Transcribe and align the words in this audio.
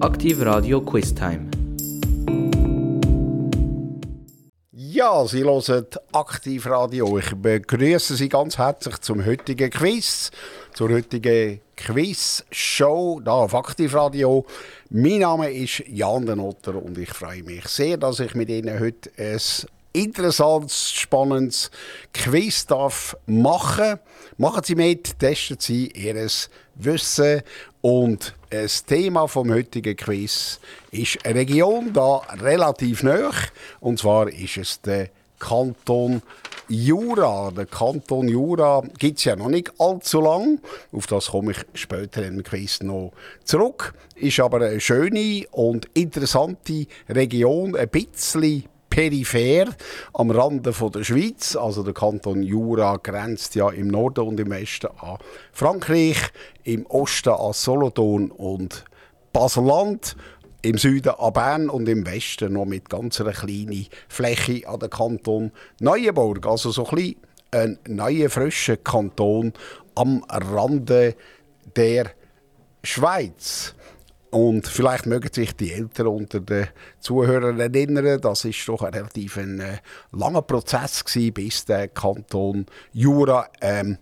Aktiv 0.00 0.40
Radio 0.40 0.80
Quiz 0.80 1.14
Time. 1.14 1.50
Ja, 4.72 5.26
Sie 5.26 5.44
hören 5.44 5.84
Aktiv 6.12 6.64
Radio. 6.64 7.18
Ich 7.18 7.34
begrüße 7.34 8.16
Sie 8.16 8.30
ganz 8.30 8.56
herzlich 8.56 8.96
zum 9.02 9.26
heutigen 9.26 9.68
Quiz, 9.68 10.30
zur 10.72 10.88
heutigen 10.88 11.60
Quiz-Show 11.76 13.20
hier 13.22 13.30
auf 13.30 13.54
Aktiv 13.54 13.94
Radio. 13.94 14.46
Mein 14.88 15.18
Name 15.18 15.52
ist 15.52 15.84
Jan 15.86 16.24
Denotter 16.24 16.82
und 16.82 16.96
ich 16.96 17.10
freue 17.10 17.42
mich 17.42 17.68
sehr, 17.68 17.98
dass 17.98 18.20
ich 18.20 18.34
mit 18.34 18.48
Ihnen 18.48 18.80
heute 18.80 19.10
ein 19.18 19.38
interessantes, 19.92 20.92
spannendes 20.92 21.70
Quiz 22.12 22.66
darf 22.66 23.16
machen. 23.26 23.98
Machen 24.38 24.62
Sie 24.64 24.74
mit, 24.74 25.18
testen 25.18 25.56
Sie 25.58 25.88
Ihr 25.88 26.28
Wissen 26.76 27.42
und 27.82 28.34
das 28.50 28.84
Thema 28.84 29.26
vom 29.26 29.52
heutigen 29.52 29.96
Quiz 29.96 30.60
ist 30.90 31.24
eine 31.24 31.40
Region 31.40 31.92
da 31.92 32.18
relativ 32.40 33.02
nah 33.02 33.30
und 33.80 33.98
zwar 33.98 34.28
ist 34.28 34.56
es 34.56 34.80
der 34.80 35.10
Kanton 35.38 36.22
Jura. 36.68 37.50
Der 37.50 37.66
Kanton 37.66 38.28
Jura 38.28 38.82
gibt 38.98 39.18
es 39.18 39.24
ja 39.24 39.34
noch 39.34 39.48
nicht 39.48 39.72
allzu 39.78 40.20
lang. 40.20 40.60
Auf 40.92 41.08
das 41.08 41.28
komme 41.28 41.52
ich 41.52 41.58
später 41.74 42.24
im 42.24 42.44
Quiz 42.44 42.80
noch 42.82 43.12
zurück. 43.44 43.94
Ist 44.14 44.38
aber 44.38 44.58
eine 44.58 44.78
schöne 44.78 45.46
und 45.50 45.86
interessante 45.94 46.86
Region, 47.08 47.74
ein 47.74 47.88
bisschen 47.88 48.64
peripher 48.90 49.72
am 50.12 50.30
Rande 50.30 50.72
von 50.72 50.92
der 50.92 51.04
Schweiz. 51.04 51.56
Also 51.56 51.82
der 51.82 51.94
Kanton 51.94 52.42
Jura 52.42 52.96
grenzt 52.96 53.54
ja 53.54 53.70
im 53.70 53.88
Norden 53.88 54.26
und 54.26 54.40
im 54.40 54.50
Westen 54.50 54.88
an 55.00 55.16
Frankreich, 55.52 56.18
im 56.64 56.84
Osten 56.86 57.30
an 57.30 57.52
Solothurn 57.52 58.30
und 58.30 58.84
Baselland 59.32 60.16
im 60.62 60.76
Süden 60.76 61.14
an 61.18 61.32
Bern 61.32 61.70
und 61.70 61.88
im 61.88 62.06
Westen 62.06 62.52
noch 62.52 62.66
mit 62.66 62.90
ganz 62.90 63.20
einer 63.20 63.32
kleinen 63.32 63.86
Fläche 64.08 64.68
an 64.68 64.80
den 64.80 64.90
Kanton 64.90 65.52
Neuenburg. 65.80 66.46
Also 66.46 66.70
so 66.70 66.86
ein, 66.88 67.16
ein 67.50 67.78
neuer, 67.86 68.28
frischer 68.28 68.76
Kanton 68.76 69.52
am 69.94 70.22
Rande 70.28 71.14
der 71.76 72.10
Schweiz. 72.82 73.74
Und 74.30 74.68
vielleicht 74.68 75.06
mögen 75.06 75.32
sich 75.32 75.56
die 75.56 75.72
Eltern 75.72 76.06
unter 76.06 76.40
den 76.40 76.68
Zuhörern 77.00 77.58
erinnern, 77.58 78.20
das 78.20 78.44
ist 78.44 78.68
doch 78.68 78.82
ein 78.82 78.94
relativ 78.94 79.36
ein, 79.36 79.58
äh, 79.58 79.78
langer 80.12 80.42
Prozess 80.42 81.04
gewesen, 81.04 81.34
bis 81.34 81.64
der 81.64 81.88
Kanton 81.88 82.66
Jura 82.92 83.48
ähm, 83.60 83.98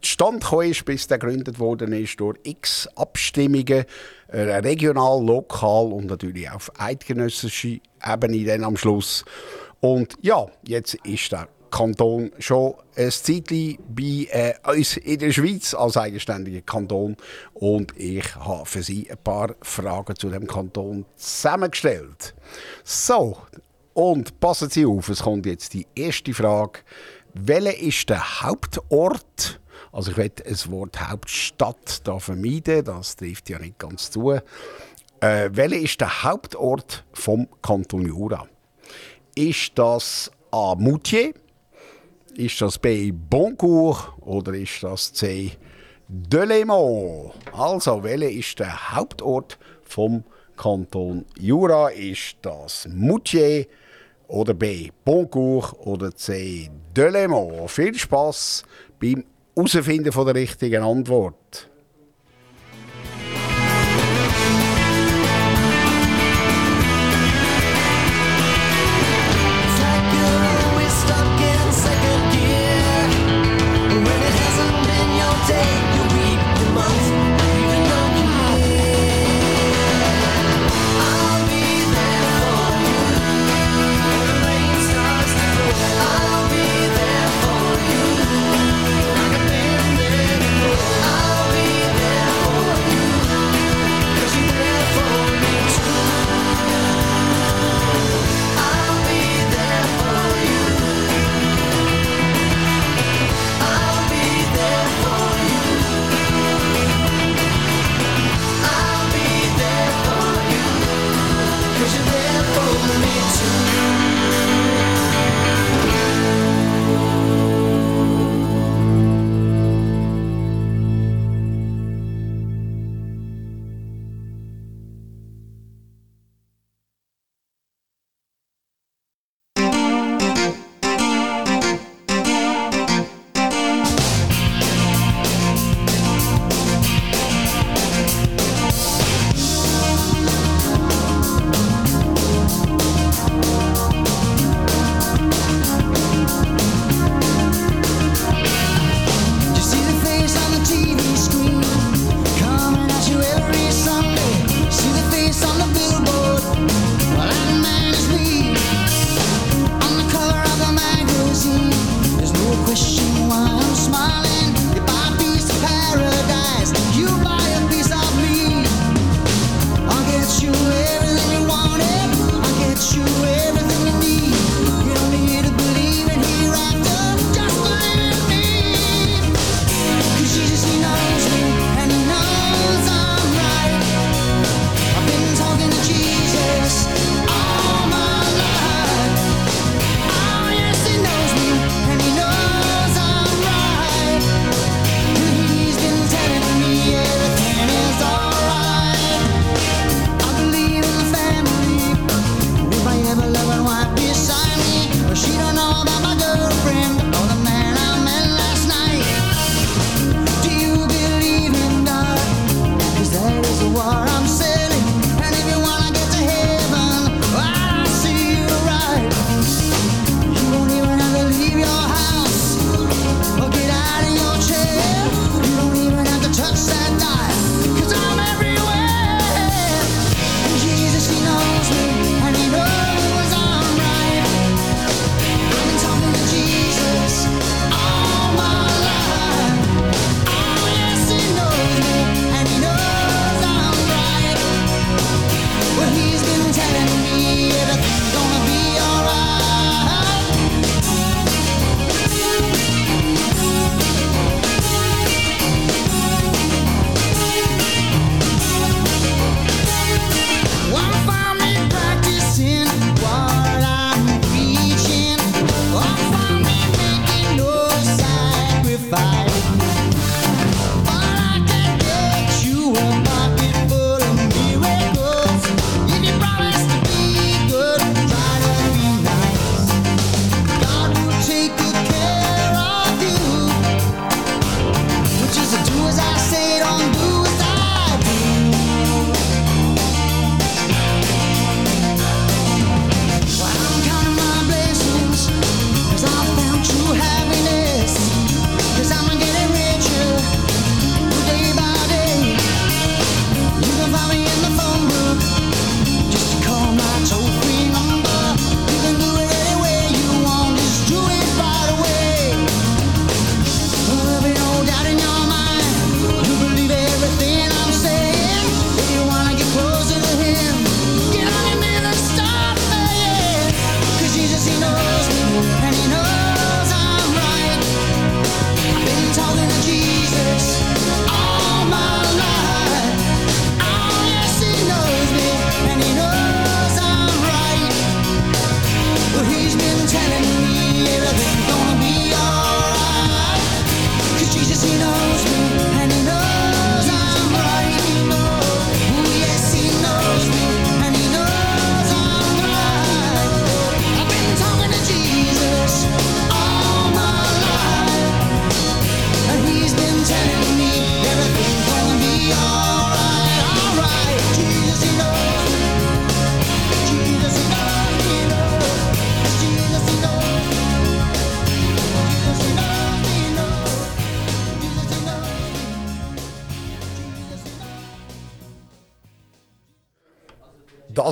gekommen 0.00 0.70
ist, 0.70 0.84
bis 0.86 1.06
der 1.06 1.18
gegründet 1.18 1.58
worden 1.58 1.92
ist 1.92 2.18
durch 2.18 2.38
x 2.44 2.88
Abstimmungen, 2.96 3.84
äh, 4.28 4.40
regional, 4.40 5.22
lokal 5.22 5.92
und 5.92 6.06
natürlich 6.06 6.50
auf 6.50 6.72
eidgenössischer 6.78 7.78
Ebene 8.06 8.44
dann 8.44 8.64
am 8.64 8.76
Schluss. 8.76 9.24
Und 9.80 10.14
ja, 10.22 10.46
jetzt 10.66 10.94
ist 11.04 11.32
der 11.32 11.48
Kanton 11.70 12.32
schon 12.38 12.74
ein 12.96 13.10
Zeitchen 13.10 13.78
bei 13.88 14.26
äh, 14.30 14.54
uns 14.64 14.96
in 14.96 15.18
der 15.18 15.32
Schweiz 15.32 15.74
als 15.74 15.96
eigenständiger 15.96 16.62
Kanton. 16.62 17.16
Und 17.54 17.92
ich 17.96 18.34
habe 18.36 18.66
für 18.66 18.82
Sie 18.82 19.10
ein 19.10 19.18
paar 19.18 19.54
Fragen 19.62 20.16
zu 20.16 20.30
dem 20.30 20.46
Kanton 20.46 21.04
zusammengestellt. 21.16 22.34
So, 22.84 23.38
und 23.94 24.38
passen 24.40 24.70
Sie 24.70 24.86
auf, 24.86 25.08
es 25.08 25.22
kommt 25.22 25.46
jetzt 25.46 25.74
die 25.74 25.86
erste 25.94 26.32
Frage. 26.32 26.80
Welcher 27.34 27.78
ist 27.78 28.08
der 28.08 28.42
Hauptort? 28.42 29.60
Also 29.92 30.12
ich 30.12 30.16
werde 30.16 30.44
das 30.44 30.70
Wort 30.70 31.00
Hauptstadt 31.00 32.06
da 32.06 32.18
vermeiden, 32.18 32.84
das 32.84 33.16
trifft 33.16 33.48
ja 33.48 33.58
nicht 33.58 33.78
ganz 33.78 34.10
zu. 34.10 34.30
Äh, 34.30 35.50
welcher 35.52 35.76
ist 35.76 36.00
der 36.00 36.22
Hauptort 36.22 37.04
vom 37.12 37.48
Kanton 37.60 38.06
Jura? 38.06 38.46
Ist 39.34 39.72
das 39.76 40.30
A. 40.50 40.74
Moutier? 40.76 41.34
Ist 42.34 42.60
das 42.60 42.78
B. 42.78 43.10
Boncourt 43.12 44.12
oder 44.20 44.54
ist 44.54 44.82
das 44.82 45.12
C. 45.12 45.52
Delémont? 46.08 47.32
Also, 47.52 48.02
welcher 48.02 48.30
ist 48.30 48.58
der 48.58 48.94
Hauptort 48.94 49.58
vom 49.82 50.24
Kanton 50.56 51.24
Jura? 51.38 51.88
Ist 51.88 52.36
das 52.42 52.88
Moutier 52.92 53.66
oder 54.28 54.54
B. 54.54 54.90
Boncourt 55.04 55.74
oder 55.80 56.14
C. 56.14 56.70
Delémont? 56.94 57.68
Viel 57.68 57.94
Spaß 57.94 58.62
beim 59.00 59.24
Herausfinden 59.56 60.12
der 60.12 60.34
richtigen 60.34 60.82
Antwort. 60.82 61.68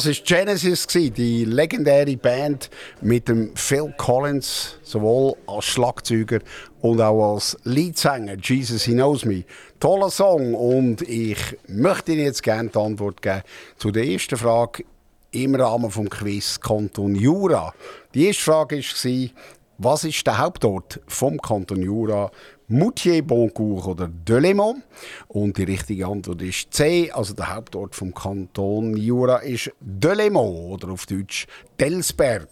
Das 0.06 0.18
ist 0.18 0.24
Genesis, 0.24 0.86
die 0.86 1.44
legendäre 1.44 2.16
Band 2.16 2.70
mit 3.00 3.26
dem 3.26 3.50
Phil 3.56 3.92
Collins, 3.96 4.78
sowohl 4.84 5.34
als 5.48 5.64
Schlagzeuger 5.64 6.38
und 6.80 7.00
auch 7.00 7.34
als 7.34 7.58
Leadsänger. 7.64 8.36
Jesus 8.40 8.84
He 8.84 8.92
Knows 8.92 9.24
Me. 9.24 9.42
Toller 9.80 10.08
Song 10.10 10.54
und 10.54 11.02
ich 11.02 11.38
möchte 11.66 12.12
Ihnen 12.12 12.26
jetzt 12.26 12.44
gerne 12.44 12.68
die 12.68 12.78
Antwort 12.78 13.20
geben 13.20 13.42
zu 13.78 13.90
der 13.90 14.06
ersten 14.06 14.36
Frage 14.36 14.84
im 15.32 15.56
Rahmen 15.56 15.90
des 15.90 16.10
Quiz 16.10 16.60
Kanton 16.60 17.16
Jura. 17.16 17.74
Die 18.14 18.28
erste 18.28 18.44
Frage 18.44 18.76
war, 18.76 19.30
was 19.78 20.04
ist 20.04 20.24
der 20.24 20.38
Hauptort 20.38 21.00
vom 21.08 21.36
Kanton 21.42 21.82
Jura? 21.82 22.30
Moutier, 22.68 23.22
Boncourt 23.22 23.86
oder 23.86 24.08
Delémont? 24.08 24.82
Und 25.28 25.56
die 25.56 25.64
richtige 25.64 26.06
Antwort 26.06 26.42
ist 26.42 26.72
C, 26.74 27.10
also 27.12 27.34
der 27.34 27.54
Hauptort 27.54 27.94
vom 27.94 28.12
Kanton 28.12 28.96
Jura 28.96 29.38
ist 29.38 29.70
Delémont 29.80 30.72
oder 30.72 30.88
auf 30.90 31.06
Deutsch 31.06 31.46
Delsberg. 31.78 32.48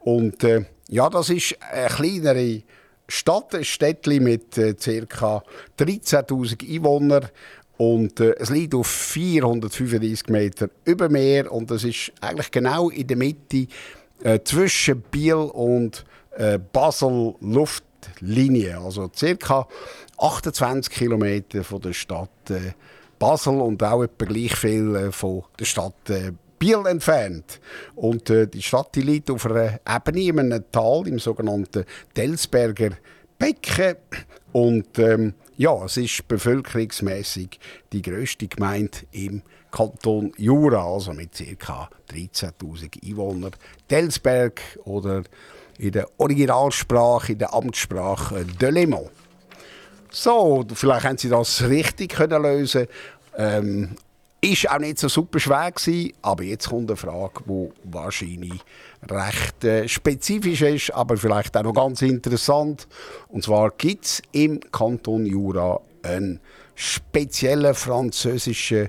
Und 0.00 0.42
äh, 0.42 0.64
ja, 0.88 1.08
das 1.08 1.30
ist 1.30 1.56
eine 1.60 1.88
kleinere 1.88 2.62
Stadt, 3.08 3.54
ein 3.54 3.64
Städtchen 3.64 4.24
mit 4.24 4.58
äh, 4.58 4.74
ca. 4.74 5.44
13.000 5.78 6.74
Einwohnern. 6.74 7.28
Und 7.76 8.20
äh, 8.20 8.34
es 8.38 8.50
liegt 8.50 8.74
auf 8.74 8.88
435 8.88 10.28
Meter 10.28 10.70
über 10.84 11.08
Meer 11.08 11.52
und 11.52 11.70
es 11.70 11.84
ist 11.84 12.12
eigentlich 12.20 12.50
genau 12.50 12.88
in 12.88 13.06
der 13.06 13.16
Mitte 13.16 13.66
äh, 14.24 14.40
zwischen 14.42 15.02
Biel 15.02 15.34
und 15.34 16.04
äh, 16.36 16.58
Basel 16.58 17.34
Luftlinie, 18.20 18.78
also 18.78 19.10
ca. 19.38 19.68
28 20.18 20.92
Kilometer 20.92 21.64
von 21.64 21.80
der 21.80 21.92
Stadt 21.92 22.50
äh, 22.50 22.72
Basel 23.18 23.60
und 23.60 23.82
auch 23.82 24.02
etwa 24.02 24.24
gleich 24.24 24.54
viel 24.54 24.94
äh, 24.96 25.12
von 25.12 25.44
der 25.58 25.64
Stadt 25.64 26.10
äh, 26.10 26.32
Biel 26.58 26.86
entfernt. 26.86 27.60
Und 27.94 28.30
die 28.30 28.62
Stadt 28.62 28.94
die 28.94 29.02
liegt 29.02 29.30
auf 29.30 29.44
einer 29.44 29.78
Ebene 29.86 30.22
in 30.22 30.52
einem 30.54 30.64
Tal, 30.72 31.06
im 31.06 31.18
sogenannten 31.18 31.84
Delsberger 32.16 32.92
Becken. 33.38 33.96
Und 34.52 34.98
ähm, 34.98 35.34
ja, 35.58 35.84
es 35.84 35.98
ist 35.98 36.26
bevölkerungsmäßig 36.28 37.60
die 37.92 38.00
größte 38.00 38.48
Gemeinde 38.48 38.98
im 39.12 39.42
Kanton 39.70 40.32
Jura, 40.38 40.82
also 40.82 41.12
mit 41.12 41.32
ca. 41.58 41.90
13.000 42.10 43.04
Einwohnern. 43.04 43.52
Delsberg 43.90 44.62
oder 44.84 45.24
in 45.78 45.92
der 45.92 46.08
Originalsprache, 46.18 47.32
in 47.32 47.38
der 47.38 47.54
Amtssprache 47.54 48.44
Delémont. 48.60 49.10
So, 50.10 50.64
vielleicht 50.74 51.04
haben 51.04 51.18
Sie 51.18 51.28
das 51.28 51.62
richtig 51.62 52.14
können 52.14 52.42
lösen. 52.42 52.86
Ähm, 53.36 53.96
ist 54.40 54.70
auch 54.70 54.78
nicht 54.78 54.98
so 54.98 55.08
super 55.08 55.40
schwer 55.40 55.72
gewesen, 55.72 56.12
aber 56.22 56.44
jetzt 56.44 56.68
kommt 56.68 56.90
eine 56.90 56.96
Frage, 56.96 57.42
die 57.46 57.68
wahrscheinlich 57.84 58.60
recht 59.10 59.64
äh, 59.64 59.88
spezifisch 59.88 60.62
ist, 60.62 60.94
aber 60.94 61.16
vielleicht 61.16 61.56
auch 61.56 61.64
noch 61.64 61.74
ganz 61.74 62.02
interessant. 62.02 62.86
Und 63.28 63.44
zwar 63.44 63.70
gibt 63.72 64.04
es 64.04 64.22
im 64.32 64.60
Kanton 64.72 65.26
Jura 65.26 65.80
einen 66.02 66.40
speziellen 66.74 67.74
französischen 67.74 68.88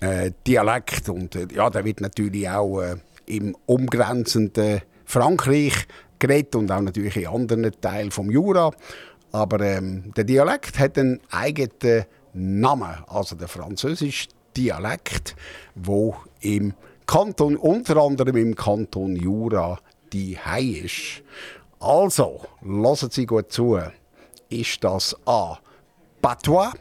äh, 0.00 0.32
Dialekt 0.46 1.08
und 1.08 1.34
äh, 1.34 1.46
ja, 1.54 1.70
der 1.70 1.84
wird 1.84 2.00
natürlich 2.00 2.48
auch 2.48 2.80
äh, 2.80 2.96
im 3.26 3.56
umgrenzenden 3.66 4.82
Frankreich 5.04 5.86
geredet 6.20 6.54
und 6.54 6.70
auch 6.70 6.80
natürlich 6.80 7.16
in 7.16 7.26
anderen 7.26 7.72
Teilen 7.80 8.12
vom 8.12 8.30
Jura. 8.30 8.70
Aber 9.32 9.60
ähm, 9.60 10.12
der 10.14 10.24
Dialekt 10.24 10.78
hat 10.78 10.98
einen 10.98 11.20
eigenen 11.30 12.04
Namen, 12.32 12.96
also 13.08 13.34
der 13.34 13.48
französische 13.48 14.28
Dialekt, 14.56 15.34
wo 15.74 16.16
im 16.40 16.74
Kanton, 17.06 17.56
unter 17.56 17.96
anderem 17.96 18.36
im 18.36 18.54
Kanton 18.54 19.16
Jura, 19.16 19.80
die 20.12 20.38
Hei 20.38 20.62
ist. 20.84 21.22
Also, 21.80 22.42
lassen 22.62 23.10
Sie 23.10 23.26
gut 23.26 23.50
zu. 23.50 23.78
Ist 24.48 24.84
das 24.84 25.16
A. 25.26 25.58
Patois, 26.20 26.72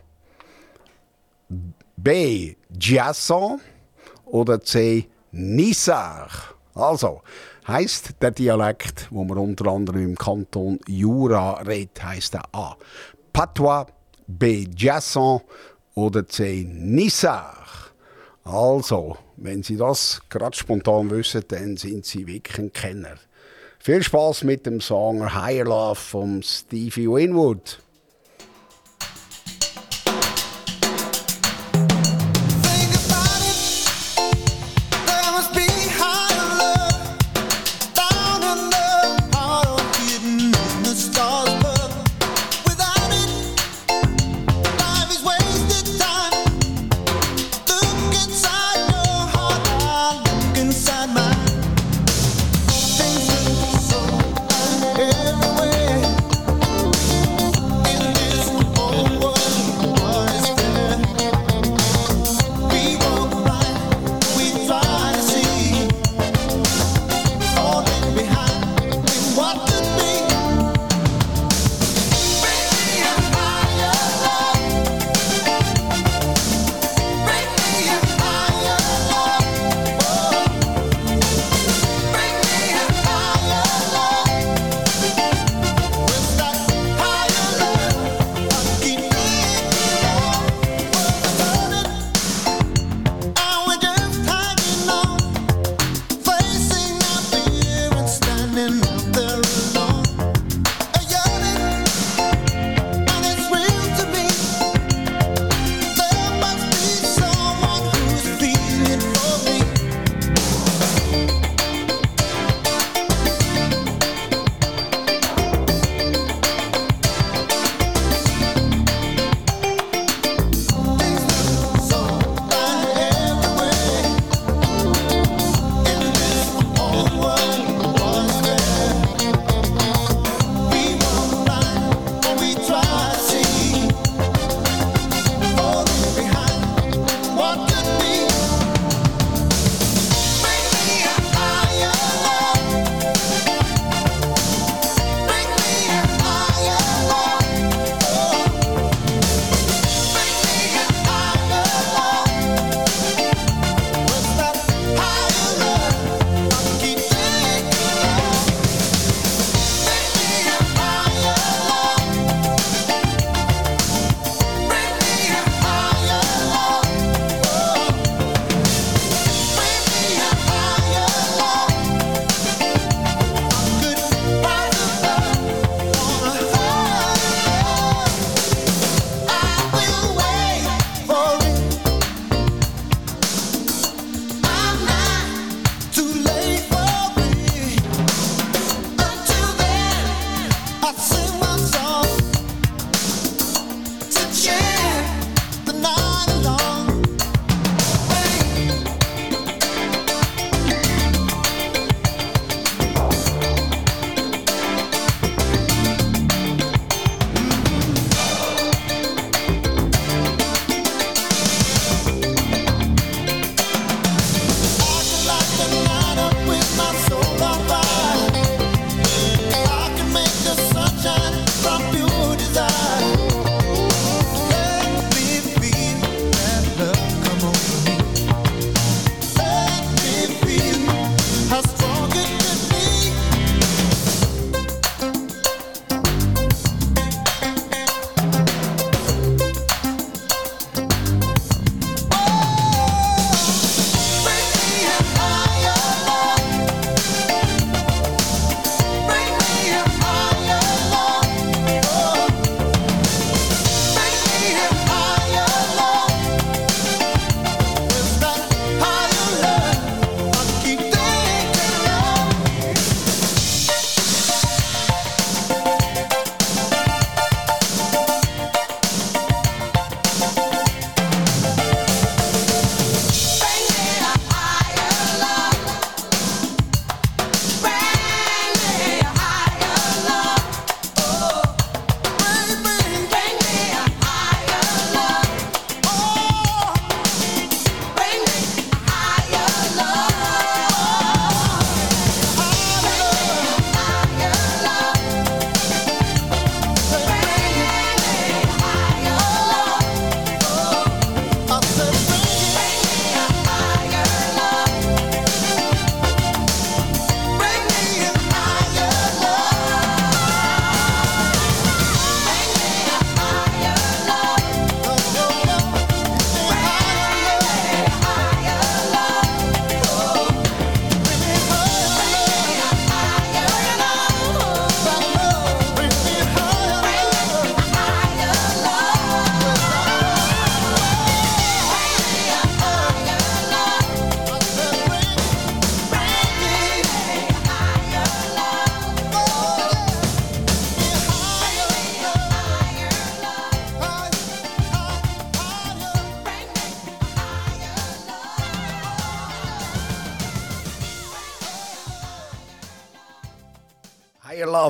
B. 1.95 2.55
Giasson 2.71 3.61
oder 4.25 4.59
C. 4.61 5.07
Nissar? 5.31 6.29
Also, 6.73 7.21
heißt 7.69 8.15
der 8.21 8.31
Dialekt, 8.31 9.07
wo 9.11 9.23
man 9.23 9.37
unter 9.37 9.67
anderem 9.67 10.03
im 10.03 10.15
Kanton 10.15 10.79
Jura 10.87 11.61
redet, 11.61 12.03
heißt 12.03 12.33
der 12.33 12.43
A. 12.51 12.75
Patois, 13.31 13.85
B. 14.27 14.67
Jasson 14.75 15.41
oder 15.93 16.27
C. 16.27 16.65
Nissar. 16.67 17.55
Also, 18.43 19.17
wenn 19.37 19.63
Sie 19.63 19.77
das 19.77 20.21
gerade 20.29 20.57
spontan 20.57 21.09
wissen, 21.11 21.43
dann 21.47 21.77
sind 21.77 22.05
Sie 22.05 22.25
wirklich 22.25 22.57
ein 22.57 22.73
Kenner. 22.73 23.15
Viel 23.79 24.03
Spaß 24.03 24.43
mit 24.43 24.65
dem 24.65 24.81
Song 24.81 25.33
Higher 25.33 25.65
Love 25.65 25.95
von 25.95 26.43
Stevie 26.43 27.07
Winwood. 27.07 27.79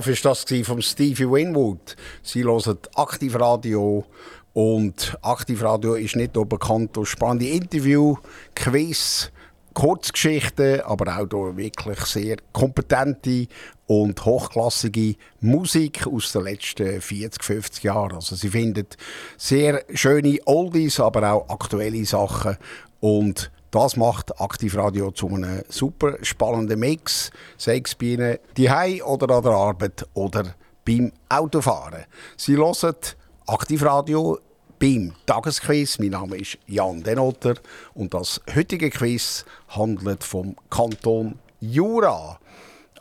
Ist 0.10 0.25
das 0.25 0.44
von 0.63 0.82
Stevie 0.82 1.30
Winwood. 1.30 1.96
Sie 2.24 2.44
hören 2.44 2.80
Aktivradio 2.96 4.04
und 4.54 5.16
Aktivradio 5.22 5.94
ist 5.94 6.16
nicht 6.16 6.34
nur 6.34 6.48
bekannt 6.48 6.98
durch 6.98 7.10
spannende 7.10 7.48
Interview, 7.50 8.16
Quiz, 8.56 9.32
Kurzgeschichten, 9.75 10.82
aber 10.82 11.16
auch 11.16 11.28
durch 11.28 11.58
wirklich 11.58 12.00
sehr 12.06 12.38
kompetente 12.51 13.46
und 13.86 14.25
hochklassige 14.25 15.13
Musik 15.42 16.08
aus 16.08 16.32
den 16.32 16.44
letzten 16.46 17.01
40, 17.01 17.44
50 17.44 17.84
Jahren. 17.84 18.16
Also 18.16 18.36
sie 18.36 18.50
findet 18.50 18.98
sehr 19.38 19.86
schöne 19.94 20.39
Oldies, 20.46 21.00
aber 21.00 21.34
auch 21.34 21.50
aktuelle 21.50 22.04
Sachen 22.04 22.58
und 23.00 23.51
das 23.72 23.96
macht 23.96 24.40
Aktivradio 24.42 25.12
zu 25.12 25.28
einem 25.28 25.64
super 25.70 26.18
spannenden 26.24 26.80
Mix, 26.80 27.32
sei 27.58 27.82
es 27.86 27.96
bei 27.96 28.08
Ihnen 28.08 28.38
daheim 28.58 29.02
oder 29.02 29.36
an 29.36 29.44
der 29.44 29.52
Arbeit 29.52 30.08
oder 30.14 30.56
beim 30.86 31.12
Autofahren. 31.30 32.06
Sie 32.36 32.58
hören 32.58 32.96
Aktivradio 33.46 34.40
beim 34.80 35.14
Tagesquiz. 35.26 36.00
Mein 36.00 36.10
Name 36.10 36.38
ist 36.38 36.58
Jan 36.66 37.04
Denotter 37.04 37.56
und 37.94 38.14
das 38.14 38.42
heutige 38.56 38.90
Quiz 38.90 39.46
handelt 39.68 40.24
vom 40.24 40.56
Kanton 40.70 41.38
Jura. 41.60 42.40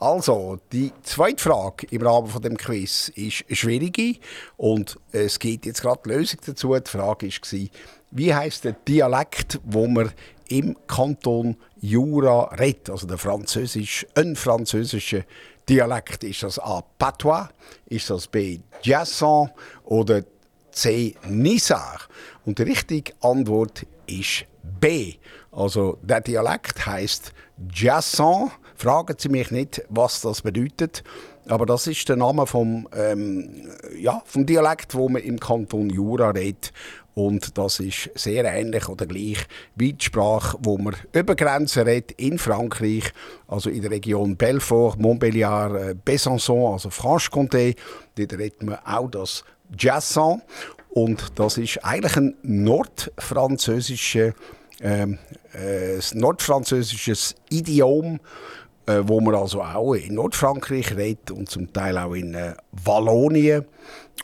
Also, 0.01 0.59
die 0.73 0.93
zweite 1.03 1.43
Frage 1.43 1.87
im 1.91 2.03
Rahmen 2.03 2.29
von 2.29 2.43
dem 2.43 2.57
Quiz 2.57 3.11
ist 3.17 3.45
eine 3.49 3.57
schwierige 3.57 4.21
und 4.57 4.97
es 5.11 5.39
gibt 5.39 5.67
jetzt 5.67 5.83
gerade 5.83 6.01
die 6.05 6.11
Lösung 6.11 6.39
dazu. 6.47 6.75
Die 6.79 6.91
Frage 6.91 7.27
war, 7.27 7.69
wie 8.11 8.35
heißt 8.35 8.65
der 8.65 8.73
Dialekt, 8.73 9.61
wo 9.65 9.87
man 9.87 10.13
im 10.49 10.76
Kanton 10.87 11.57
Jura 11.81 12.55
redet? 12.55 12.90
Also 12.90 13.07
der 13.07 13.19
französisch, 13.19 14.07
ein 14.14 14.37
französischer 14.37 15.25
Dialekt. 15.69 16.25
Ist 16.25 16.43
das 16.43 16.59
A. 16.59 16.83
Patois? 16.99 17.49
Ist 17.87 18.11
das 18.11 18.26
B. 18.26 18.61
Jasson? 18.83 19.50
Oder 19.85 20.23
C. 20.73 21.14
Nissar? 21.26 22.00
Und 22.45 22.59
die 22.59 22.64
richtige 22.64 23.12
Antwort 23.21 23.87
ist 24.07 24.45
B. 24.81 25.14
Also 25.52 25.99
der 26.02 26.21
Dialekt 26.21 26.87
heißt 26.87 27.33
Jasson. 27.75 28.50
Fragen 28.76 29.17
Sie 29.19 29.28
mich 29.28 29.50
nicht, 29.50 29.83
was 29.88 30.20
das 30.20 30.42
bedeutet. 30.42 31.03
Aber 31.49 31.66
das 31.66 31.87
ist 31.87 32.09
der 32.09 32.16
Name 32.16 32.46
vom, 32.46 32.88
ähm, 32.94 33.70
ja, 33.99 34.23
vom 34.25 34.46
Dialekt, 34.46 34.94
wo 34.94 35.09
man 35.09 35.23
im 35.23 35.40
Kanton 35.40 35.90
Jura 35.90 36.31
redet. 36.31 36.73
Und 37.18 37.59
das 37.59 37.81
ist 37.81 38.11
sehr 38.14 38.44
ähnlich 38.44 38.88
oder 38.88 39.04
gleich 39.04 39.38
wie 39.74 39.92
die 39.92 40.04
Sprache, 40.04 40.57
wo 40.61 40.78
man 40.78 40.94
über 41.12 41.35
Grenzen 41.35 41.83
redet 41.83 42.12
in 42.12 42.38
Frankreich, 42.38 43.12
also 43.48 43.70
in 43.70 43.83
der 43.83 43.90
Region 43.90 44.37
Belfort, 44.37 44.98
Montbéliard, 45.00 45.74
äh, 45.74 45.94
Besançon, 45.96 46.72
also 46.72 46.90
Franche-Comté. 46.90 47.74
Dort 48.14 48.35
redet 48.35 48.62
man 48.62 48.78
auch 48.85 49.11
das 49.11 49.42
Jasson. 49.76 50.42
Und 50.90 51.37
das 51.40 51.59
ist 51.59 51.85
eigentlich 51.85 52.16
ein 52.16 52.37
nordfranzösischer, 52.42 54.33
ähm, 54.81 55.18
äh, 55.54 55.98
nordfranzösisches 56.14 57.35
Idiom, 57.50 58.20
äh, 58.88 59.07
wo 59.07 59.20
man 59.20 59.35
also 59.35 59.62
auch 59.62 59.94
in 59.94 60.14
Nordfrankreich 60.14 60.96
redet 60.96 61.31
und 61.31 61.51
zum 61.51 61.72
Teil 61.72 61.98
auch 61.98 62.14
in 62.14 62.35
äh, 62.35 62.55
Wallonien. 62.72 63.66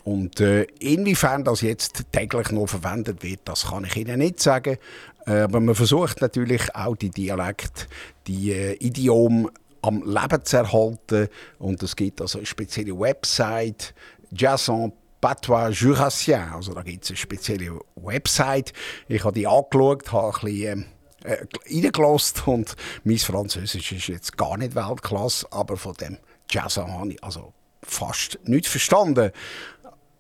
Und 0.05 0.40
äh, 0.40 0.62
inwiefern 0.81 1.44
das 1.44 1.61
jetzt 1.61 2.05
täglich 2.12 2.50
noch 2.50 2.66
verwendet 2.66 3.22
wird, 3.22 3.40
das 3.44 3.66
kann 3.68 3.85
ich 3.85 3.96
Ihnen 3.96 4.18
nicht 4.18 4.40
sagen. 4.40 4.79
Äh, 5.27 5.40
aber 5.40 5.61
man 5.61 5.74
versucht 5.74 6.20
natürlich 6.20 6.74
auch 6.74 6.96
die 6.96 7.11
Dialekt, 7.11 7.88
die 8.27 8.53
äh, 8.53 8.74
Idiom 8.74 9.50
am 9.83 10.03
Leben 10.03 10.44
zu 10.44 10.57
erhalten. 10.57 11.29
Und 11.59 11.83
es 11.83 11.94
gibt 11.94 12.20
also 12.20 12.38
eine 12.38 12.46
spezielle 12.46 12.98
Website, 12.98 13.94
Jason 14.33 14.92
Patois 15.20 15.70
Jurassien. 15.70 16.53
Also 16.55 16.72
da 16.72 16.83
gibt 16.83 17.05
es 17.05 17.11
eine 17.11 17.16
spezielle 17.16 17.79
Website. 17.96 18.72
Ich 19.09 19.24
habe 19.24 19.35
die 19.35 19.46
angeschaut, 19.46 20.11
habe 20.12 20.35
ein 20.37 20.44
bisschen 20.44 20.87
äh, 21.25 21.45
reingelassen 21.71 22.43
und 22.47 22.77
mein 23.03 23.19
Französisch 23.19 23.93
ist 23.93 24.07
jetzt 24.09 24.37
gar 24.37 24.57
nicht 24.57 24.75
Weltklasse, 24.75 25.47
aber 25.51 25.77
von 25.77 25.95
dem 25.95 26.19
Jazz 26.51 26.77
habe 26.77 27.13
ich 27.13 27.25
also 27.25 27.53
fast 27.83 28.39
nichts 28.45 28.69
verstanden. 28.69 29.33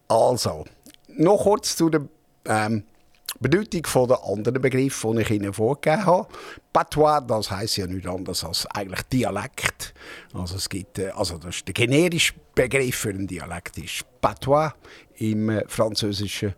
Also, 0.08 0.64
noch 1.08 1.42
kurz 1.44 1.76
zu 1.76 1.90
der 1.90 2.08
ähm, 2.46 2.84
Bedeutung 3.40 3.86
von 3.86 4.08
der 4.08 4.24
anderen 4.24 4.60
Begriffe, 4.60 5.12
die 5.14 5.22
ich 5.22 5.30
Ihnen 5.30 5.52
vorgegeben 5.52 6.06
habe. 6.06 6.28
Patois, 6.72 7.20
das 7.20 7.50
heisst 7.50 7.76
ja 7.76 7.86
nichts 7.86 8.08
anderes 8.08 8.44
als 8.44 8.66
eigentlich 8.66 9.02
Dialekt. 9.02 9.94
Also 10.32 10.56
es 10.56 10.68
gibt, 10.68 10.98
äh, 10.98 11.10
also 11.10 11.38
das 11.38 11.56
ist 11.56 11.66
der 11.66 11.74
generische 11.74 12.34
Begriff 12.54 12.96
für 12.96 13.10
einen 13.10 13.26
Dialekt 13.26 13.78
ist 13.78 14.04
Patois 14.20 14.72
im 15.16 15.50
äh, 15.50 15.64
Französischen. 15.66 16.54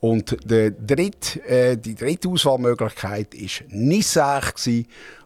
Und 0.00 0.36
der 0.44 0.70
dritte, 0.70 1.44
äh, 1.44 1.76
die 1.76 1.94
dritte 1.94 2.28
Auswahlmöglichkeit 2.28 3.34
war 3.34 3.66
Nissach. 3.68 4.52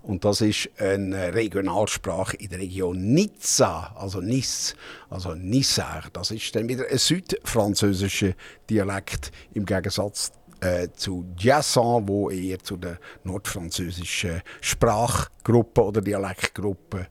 Und 0.03 0.25
das 0.25 0.41
ist 0.41 0.69
eine 0.79 1.33
Regionalsprache 1.33 2.37
in 2.37 2.51
der 2.51 2.59
Region 2.59 3.15
Nizza, 3.15 3.95
also 3.97 4.21
Nice, 4.21 4.75
also 5.09 5.35
Nissach. 5.35 6.11
Das 6.11 6.33
ist 6.33 6.55
dann 6.57 6.69
wieder 6.69 6.85
ein 6.91 6.99
südfranzösischer 6.99 8.33
Dialekt 8.69 9.31
im 9.55 9.65
Gegensatz 9.65 10.33
äh, 10.65 10.89
zu 10.95 11.27
Jasson, 11.39 12.09
wo 12.09 12.31
eher 12.31 12.59
zu 12.59 12.77
der 12.77 12.99
nordfranzösischen 13.23 14.43
Sprachgruppe 14.61 15.85
oder 15.85 16.01
Dialektgruppe 16.01 17.09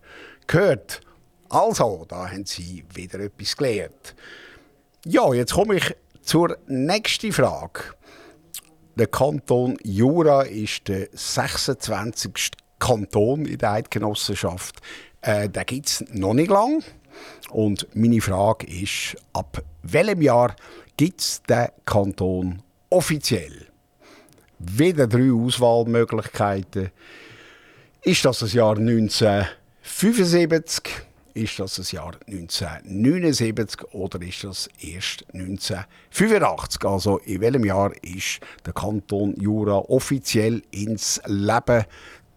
gehört. 0.48 1.02
Also, 1.50 2.06
da 2.08 2.30
haben 2.30 2.46
Sie 2.46 2.84
wieder 2.94 3.20
etwas 3.20 3.56
gelernt. 3.56 4.16
Ja, 5.06 5.32
jetzt 5.34 5.54
komme 5.54 5.76
ich 5.76 5.96
zur 6.22 6.58
nächsten 6.68 7.32
Frage. 7.32 7.82
Der 8.96 9.08
Kanton 9.08 9.78
Jura 9.84 10.44
ist 10.44 10.88
der 10.88 11.10
26. 11.12 12.52
Kanton 12.80 13.46
in 13.46 13.58
der 13.60 13.72
Eidgenossenschaft. 13.72 14.82
Äh, 15.22 15.48
den 15.48 15.66
gibt 15.66 15.88
es 15.88 16.06
noch 16.12 16.34
nicht 16.34 16.50
lang. 16.50 16.84
Und 17.52 17.88
meine 17.94 18.20
Frage 18.20 18.66
ist, 18.66 19.16
ab 19.34 19.64
welchem 19.84 20.22
Jahr 20.24 20.56
gibt 20.98 21.22
es 21.22 21.44
den 21.44 21.68
Kanton 21.86 22.63
offiziell? 22.94 23.68
Wieder 24.60 25.08
drei 25.08 25.32
Auswahlmöglichkeiten. 25.32 26.92
Ist 28.04 28.24
das 28.24 28.40
das 28.40 28.54
Jahr 28.54 28.78
1975? 28.78 30.84
Ist 31.34 31.60
das 31.60 31.76
das 31.76 31.92
Jahr 31.92 32.14
1979 32.28 33.84
oder 33.94 34.22
ist 34.22 34.44
das 34.44 34.70
erst 34.80 35.26
1985? 35.34 36.86
Also 36.86 37.18
in 37.20 37.42
welchem 37.42 37.66
Jahr 37.66 37.92
ist 38.04 38.40
der 38.66 38.74
Kanton 38.74 39.36
Jura 39.42 39.80
offiziell 39.80 40.62
ins 40.70 41.20
Leben 41.26 41.86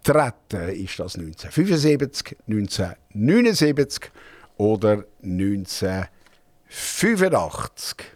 getreten? 0.03 0.71
Ist 0.71 0.99
das 0.99 1.17
1975, 1.17 2.39
1979 2.47 4.11
oder 4.57 5.05
1985? 5.23 8.16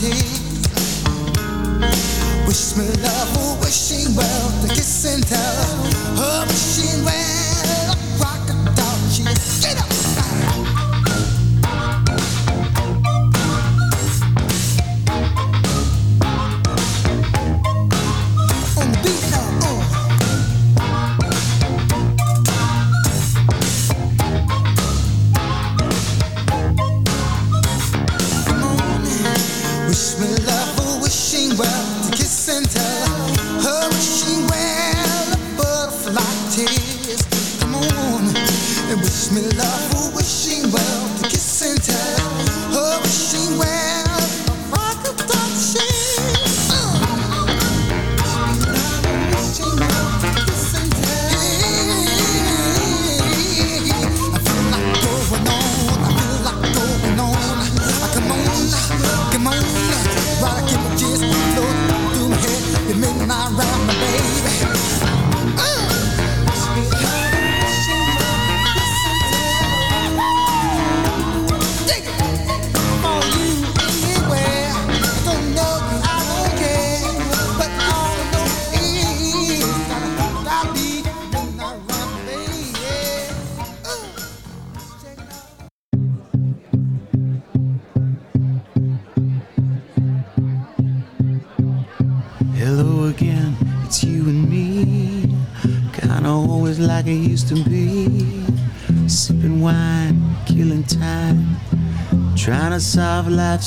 tears. 0.00 0.40
Wish 2.46 2.76
me 2.76 2.86
love, 3.02 3.32
oh, 3.38 3.58
wishing 3.60 4.14
well, 4.16 4.48
the 4.62 4.68
kiss 4.68 5.04
and 5.04 5.26
tell. 5.26 5.64
Oh, 6.16 6.44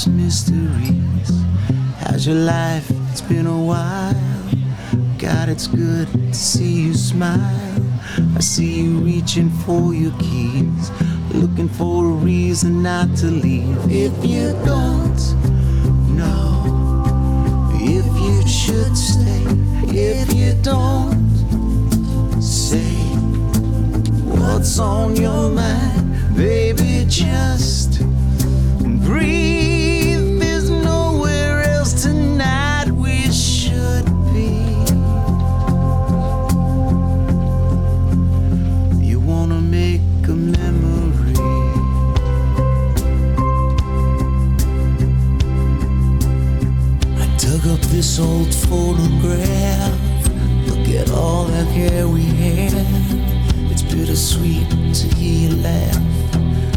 mysteries. 0.03 1.31
How's 1.99 2.27
your 2.27 2.35
life? 2.35 2.85
It's 3.09 3.21
been 3.21 3.47
a 3.47 3.57
while. 3.57 4.13
God, 5.17 5.47
it's 5.47 5.67
good 5.67 6.11
to 6.11 6.33
see 6.33 6.87
you 6.87 6.93
smile. 6.93 7.81
I 8.35 8.41
see 8.41 8.81
you 8.81 8.97
reaching 8.99 9.49
for 9.49 9.93
your 9.93 10.11
keys, 10.19 10.91
looking 11.33 11.69
for 11.69 12.03
a 12.03 12.09
reason 12.09 12.83
not 12.83 13.15
to 13.17 13.27
leave. 13.27 13.77
If 13.89 14.13
you 14.25 14.51
don't 14.65 15.17
know 16.13 17.71
if 17.75 18.05
you 18.05 18.47
should 18.47 18.97
stay, 18.97 19.45
if 19.97 20.33
you 20.33 20.61
don't 20.61 21.31
say 22.41 22.91
what's 24.35 24.77
on 24.77 25.15
your 25.15 25.49
mind, 25.49 26.35
baby, 26.35 27.05
just 27.07 28.01
breathe. 29.05 29.74
Hair 51.75 52.07
we 52.07 52.23
had. 52.23 52.71
It's 53.69 53.81
bittersweet 53.83 54.69
to 54.69 55.15
hear 55.15 55.49
you 55.49 55.55
laugh 55.57 55.99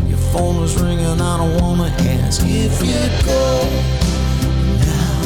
Your 0.08 0.18
phone 0.32 0.60
was 0.60 0.74
ringing, 0.82 1.20
I 1.20 1.36
don't 1.38 1.54
wanna 1.62 1.88
ask 2.24 2.42
if 2.44 2.74
you 2.82 3.02
go 3.24 3.44
now. 4.90 5.20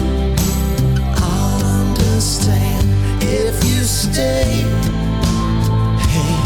I'll 1.16 1.64
understand 1.80 2.84
if 3.22 3.64
you 3.64 3.80
stay. 3.84 4.50
Hey, 6.12 6.38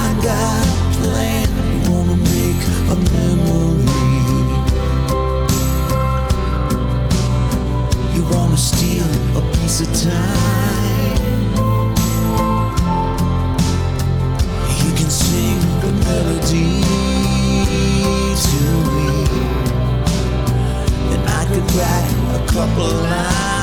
I 0.00 0.04
got 0.28 0.66
a 0.68 0.88
plan. 0.98 1.48
You 1.72 1.78
wanna 1.90 2.16
make 2.34 2.62
a 2.92 2.96
memory. 3.14 3.88
You 8.14 8.22
wanna 8.34 8.58
steal 8.58 9.08
a 9.38 9.42
piece 9.54 9.80
of 9.80 9.88
time. 10.12 10.87
melody 16.08 16.80
to 18.44 18.62
me, 18.94 19.10
and 21.12 21.22
I 21.28 21.44
could 21.48 21.68
write 21.76 22.12
a 22.36 22.52
couple 22.52 22.86
lines. 22.86 23.57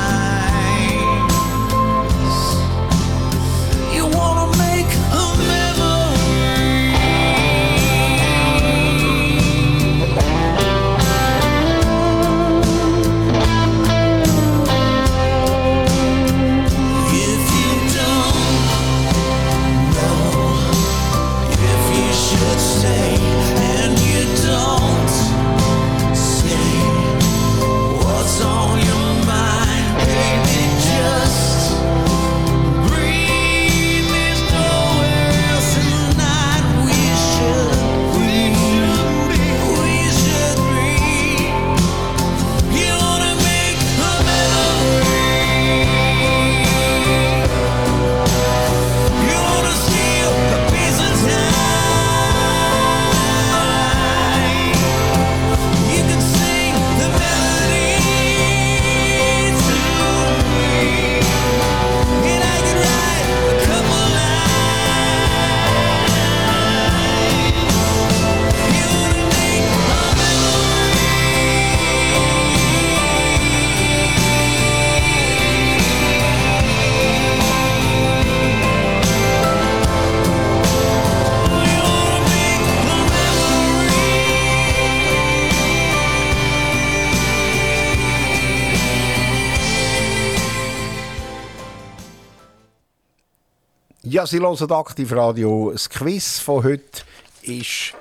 Sie 94.25 94.39
hören 94.39 94.71
Aktivradio. 94.71 95.71
Das 95.71 95.87
Quiz 95.87 96.39
von 96.39 96.63
heute 96.63 97.03
ist 97.43 97.93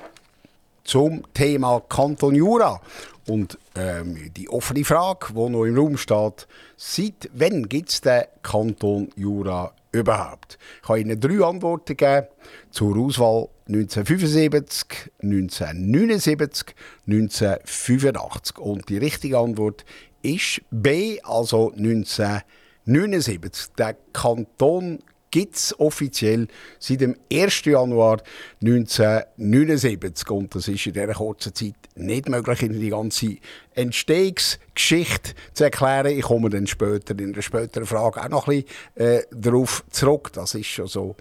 zum 0.83 1.21
Thema 1.35 1.83
Kanton 1.87 2.33
Jura. 2.33 2.81
Und 3.27 3.59
ähm, 3.75 4.31
die 4.35 4.49
offene 4.49 4.83
Frage, 4.83 5.33
die 5.33 5.49
noch 5.49 5.65
im 5.65 5.77
Raum 5.77 5.97
steht, 5.97 6.47
seit 6.77 7.29
wann 7.31 7.69
gibt 7.69 7.89
es 7.89 8.01
den 8.01 8.23
Kanton 8.41 9.09
Jura 9.15 9.71
überhaupt? 9.91 10.57
Ich 10.81 10.89
habe 10.89 10.99
Ihnen 10.99 11.19
drei 11.19 11.45
Antworten 11.45 11.95
gegeben 11.95 12.25
zur 12.71 12.97
Auswahl 12.97 13.49
1975, 13.67 15.11
1979, 15.21 16.75
1985. 17.05 18.57
Und 18.57 18.89
die 18.89 18.97
richtige 18.97 19.37
Antwort 19.37 19.85
ist 20.23 20.61
B, 20.71 21.21
also 21.21 21.71
1979. 21.71 23.73
Der 23.77 23.95
Kanton 24.11 25.03
gibt 25.35 25.57
es 25.57 25.77
offiziell 25.81 26.47
seit 26.79 27.01
dem 27.01 27.17
1. 27.29 27.65
Januar 27.65 28.21
1979. 28.61 30.29
Und 30.29 30.55
das 30.55 30.69
ist 30.69 30.85
in 30.85 30.93
dieser 30.93 31.13
kurzen 31.13 31.53
Zeit 31.53 31.75
nicht 31.95 32.29
möglich, 32.29 32.63
in 32.63 32.79
die 32.79 32.89
ganze 32.89 33.35
Entstehungsgeschichte 33.73 35.33
zu 35.53 35.65
erklären. 35.65 36.17
Ich 36.17 36.21
komme 36.21 36.49
dann 36.49 36.67
später 36.67 37.19
in 37.19 37.33
einer 37.33 37.41
späteren 37.41 37.85
Frage 37.85 38.23
auch 38.23 38.29
noch 38.29 38.47
ein 38.47 38.63
bisschen 38.95 39.17
äh, 39.17 39.23
darauf 39.29 39.83
zurück. 39.89 40.31
Das 40.31 40.55
ist 40.55 40.67
schon 40.67 40.87
so, 40.87 41.17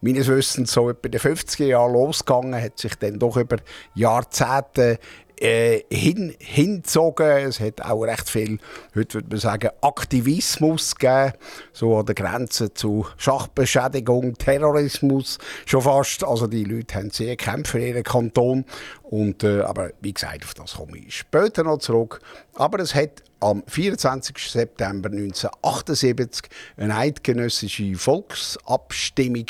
meines 0.00 0.28
Wissens, 0.28 0.72
so 0.72 0.88
etwa 0.88 1.04
in 1.04 1.12
den 1.12 1.20
50er 1.20 1.66
Jahren 1.66 1.92
losgegangen, 1.92 2.58
hat 2.58 2.78
sich 2.78 2.94
dann 2.94 3.18
doch 3.18 3.36
über 3.36 3.58
Jahrzehnte 3.94 4.98
äh, 5.40 5.84
hin, 5.90 6.34
hingezogen. 6.38 7.26
Es 7.48 7.60
hat 7.60 7.80
auch 7.80 8.02
recht 8.02 8.28
viel, 8.28 8.58
heute 8.94 9.14
würde 9.14 9.28
man 9.30 9.38
sagen, 9.38 9.70
Aktivismus 9.80 10.94
gegeben, 10.94 11.32
so 11.72 11.98
an 11.98 12.06
der 12.06 12.14
Grenze 12.14 12.72
zu 12.74 13.06
Schachbeschädigung, 13.16 14.34
Terrorismus 14.34 15.38
schon 15.66 15.82
fast. 15.82 16.24
Also 16.24 16.46
die 16.46 16.64
Leute 16.64 16.96
haben 16.96 17.10
sehr 17.10 17.36
gekämpft 17.36 17.72
für 17.72 17.78
ihren 17.78 18.02
Kanton. 18.02 18.64
Und, 19.02 19.44
äh, 19.44 19.60
aber 19.60 19.90
wie 20.00 20.12
gesagt, 20.12 20.44
auf 20.44 20.54
das 20.54 20.74
komme 20.74 20.98
ich 20.98 21.16
später 21.16 21.64
noch 21.64 21.78
zurück. 21.78 22.20
Aber 22.54 22.80
es 22.80 22.94
hat 22.94 23.22
am 23.40 23.62
24. 23.66 24.36
September 24.38 25.08
1978 25.08 26.50
eine 26.76 26.96
eidgenössische 26.96 27.94
Volksabstimmung 27.94 29.46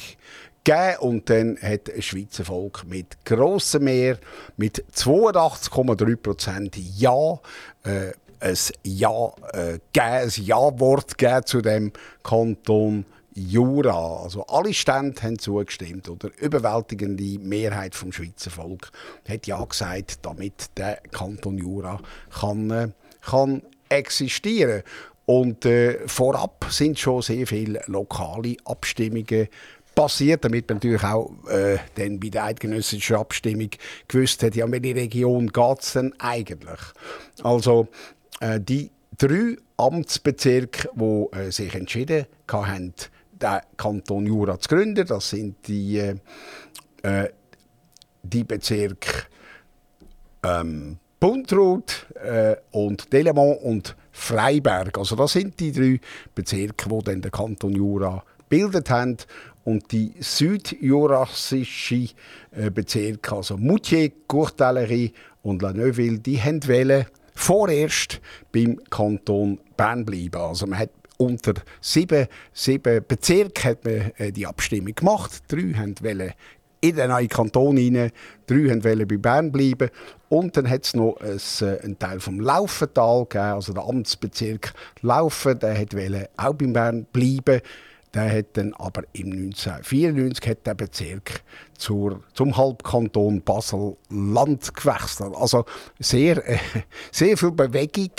gegeben 0.65 0.97
und 1.01 1.31
dann 1.31 1.59
hat 1.61 1.91
ein 1.93 2.03
Schweizer 2.03 2.45
Volk 2.45 2.85
mit 2.87 3.25
grossem 3.25 3.85
Mehr, 3.85 4.19
mit 4.57 4.85
82,3% 4.95 6.77
Ja, 6.97 7.41
äh, 7.85 8.13
ein 8.41 8.57
Ja, 8.85 9.33
äh, 9.53 9.79
ein 9.99 10.31
Ja-Wort 10.35 11.17
zu 11.47 11.61
dem 11.61 11.93
Kanton 12.23 13.05
Jura. 13.35 14.23
Also 14.23 14.45
alle 14.47 14.75
Stände 14.75 15.23
haben 15.23 15.39
zugestimmt 15.39 16.09
oder 16.09 16.31
überwältigende 16.39 17.39
Mehrheit 17.39 17.95
vom 17.95 18.13
Schweizer 18.13 18.51
Volk 18.51 18.91
hat 19.29 19.47
ja 19.47 19.65
gesagt, 19.65 20.19
damit 20.23 20.77
der 20.77 21.01
Kanton 21.13 21.59
Jura 21.59 22.01
kann, 22.41 22.71
äh, 22.71 22.89
kann 23.23 23.63
existieren. 23.89 24.83
Und 25.27 25.67
äh, 25.67 26.09
vorab 26.09 26.67
sind 26.71 26.99
schon 26.99 27.21
sehr 27.21 27.47
viele 27.47 27.83
lokale 27.87 28.57
Abstimmungen 28.65 29.49
passiert, 29.99 30.45
damit 30.45 30.69
man 30.69 30.77
natürlich 30.77 31.03
auch 31.03 31.33
äh, 31.49 31.79
dann 31.97 32.21
bei 32.21 32.29
der 32.29 32.45
eidgenössischen 32.45 33.17
Abstimmung 33.17 33.71
gewusst 34.07 34.45
hat, 34.45 34.55
ja, 34.55 34.71
welche 34.71 34.95
Region 34.95 35.49
geht 35.49 35.81
es 35.81 35.95
denn 35.95 36.15
eigentlich? 36.21 36.79
Also 37.43 37.89
äh, 38.39 38.61
die 38.61 38.93
drei 39.17 39.57
Amtsbezirke, 39.77 40.89
die 40.95 41.37
äh, 41.37 41.51
sich 41.51 41.75
entschieden 41.75 42.27
haben, 42.49 42.95
den 43.33 43.59
Kanton 43.77 44.27
Jura 44.27 44.61
zu 44.61 44.69
gründen, 44.69 45.05
das 45.05 45.31
sind 45.31 45.67
die, 45.67 45.99
äh, 45.99 46.15
äh 47.03 47.31
die 48.23 48.45
Bezirke 48.45 49.25
ähm, 50.45 50.99
Buntrud 51.19 52.07
äh, 52.15 52.55
und 52.71 53.13
Delemont 53.13 53.63
und 53.63 53.97
Freiberg. 54.13 54.97
Also 54.97 55.17
das 55.17 55.33
sind 55.33 55.59
die 55.59 55.73
drei 55.73 56.01
Bezirke, 56.37 56.89
die 56.89 57.05
dann 57.05 57.21
den 57.21 57.33
Kanton 57.33 57.75
Jura 57.75 58.23
gebildet 58.49 58.91
haben 58.91 59.17
und 59.69 59.93
die 59.93 60.15
südjurassische 60.19 62.09
äh, 62.53 62.71
Bezirke, 62.71 63.37
also 63.37 63.59
Moutier, 63.59 64.11
Courtellerie 64.27 65.13
und 65.43 65.61
La 65.61 65.75
Neuville, 65.75 66.21
die 66.21 66.41
haben 66.41 66.63
vorerst 67.35 68.19
beim 68.51 68.81
Kanton 68.89 69.61
Bern 69.77 70.07
bleiben. 70.07 70.41
Also 70.41 70.67
man 70.67 70.79
hat 70.79 70.89
unter 71.19 71.53
sieben, 71.83 72.29
sieben 72.55 73.05
Bezirken 73.07 73.65
hat 73.65 73.85
man 73.85 74.11
äh, 74.17 74.33
die 74.33 74.47
Abstimmung 74.47 74.95
gemacht. 74.95 75.43
Drei 75.49 75.75
wollten 75.77 76.33
in 76.81 76.97
den 76.97 77.11
neuen 77.11 77.29
Kanton 77.29 77.77
rein, 77.77 78.11
drei 78.47 78.83
wollten 78.83 79.07
bei 79.07 79.17
Bern 79.19 79.53
bleiben. 79.53 79.91
Und 80.31 80.57
dann 80.57 80.71
hat 80.71 80.87
es 80.87 80.95
noch 80.95 81.19
ein, 81.21 81.39
äh, 81.61 81.79
einen 81.83 81.99
Teil 81.99 82.21
vom 82.21 82.41
Laufental 82.41 83.25
gegeben, 83.25 83.53
also 83.53 83.75
der 83.75 83.85
Amtsbezirk 83.85 84.73
Laufen, 85.03 85.59
der 85.59 85.79
wollte 85.79 86.31
auch 86.39 86.55
bei 86.55 86.67
Bern 86.69 87.05
bleiben. 87.13 87.61
Der 88.15 88.39
hat 88.39 88.47
dann 88.55 88.73
aber 88.75 89.03
im 89.13 89.33
1994 89.33 90.49
hat 90.49 90.67
der 90.67 90.75
Bezirk 90.75 91.43
zur, 91.77 92.23
zum 92.33 92.57
Halbkanton 92.57 93.43
Basel-Land 93.43 94.75
gewechselt. 94.75 95.35
Also 95.37 95.65
sehr, 95.99 96.49
äh, 96.49 96.59
sehr 97.13 97.37
viel 97.37 97.53
Bewegung 97.53 98.11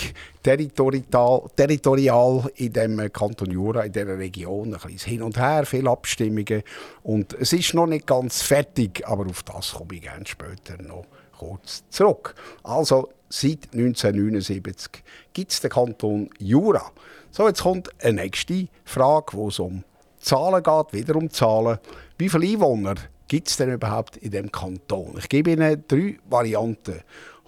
territorial, 0.43 1.47
territorial 1.55 2.51
in 2.55 2.73
dem 2.73 3.11
Kanton 3.11 3.49
Jura, 3.51 3.83
in 3.83 3.91
dieser 3.91 4.17
Region. 4.17 4.75
Ein 4.75 4.79
bisschen 4.79 5.11
hin 5.11 5.23
und 5.23 5.37
her, 5.37 5.65
viele 5.65 5.89
Abstimmungen. 5.89 6.61
Und 7.01 7.33
es 7.33 7.53
ist 7.53 7.73
noch 7.73 7.87
nicht 7.87 8.05
ganz 8.05 8.41
fertig, 8.43 9.07
aber 9.07 9.25
auf 9.25 9.43
das 9.43 9.73
komme 9.73 9.95
ich 9.95 10.01
gerne 10.03 10.25
später 10.27 10.81
noch 10.81 11.05
kurz 11.37 11.83
zurück. 11.89 12.35
Also 12.63 13.09
seit 13.29 13.73
1979 13.73 15.03
gibt 15.33 15.51
es 15.51 15.61
den 15.61 15.71
Kanton 15.71 16.29
Jura. 16.37 16.91
So, 17.31 17.47
jetzt 17.47 17.61
kommt 17.61 17.89
eine 18.03 18.23
nächste 18.23 18.67
Frage, 18.85 19.33
wo 19.33 19.49
es 19.49 19.59
um 19.59 19.83
Zahlen 20.19 20.63
geht, 20.63 20.93
wieder 20.93 21.15
um 21.15 21.29
Zahlen. 21.29 21.77
Wie 22.17 22.27
viele 22.27 22.47
Einwohner 22.47 22.95
gibt 23.27 23.47
es 23.47 23.57
denn 23.57 23.71
überhaupt 23.71 24.17
in 24.17 24.31
dem 24.31 24.51
Kanton? 24.51 25.15
Ich 25.19 25.29
gebe 25.29 25.51
Ihnen 25.51 25.83
drei 25.87 26.17
Varianten. 26.27 27.01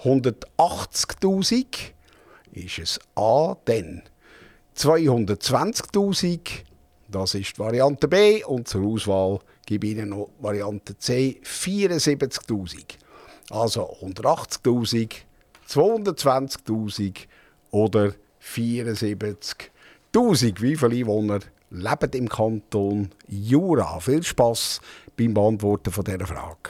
180.000 0.04 1.66
ist 2.54 2.80
es 2.80 3.00
A, 3.16 3.56
dann 3.66 4.04
220.000, 4.78 6.40
das 7.08 7.34
ist 7.34 7.58
die 7.58 7.60
Variante 7.60 8.08
B 8.08 8.44
und 8.44 8.68
zur 8.68 8.86
Auswahl 8.86 9.40
gebe 9.66 9.88
ich 9.88 9.94
Ihnen 9.94 10.10
noch 10.10 10.30
Variante 10.40 10.98
C, 10.98 11.42
74.000. 11.44 12.98
Also 13.50 13.98
180.000, 14.02 15.12
220.000 15.68 17.16
oder 17.72 18.14
74.000. 18.42 19.71
Wie 20.62 20.76
viele 20.76 20.96
Einwohner 20.96 21.40
leben 21.70 22.12
im 22.14 22.28
Kanton 22.28 23.12
Jura? 23.28 24.00
Viel 24.02 24.24
Spaß 24.24 24.82
beim 25.16 25.34
Beantworten 25.34 25.92
dieser 26.04 26.28
Frage. 26.28 26.70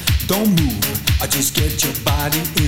just 1.31 1.55
get 1.55 1.81
your 1.81 1.93
body 2.03 2.60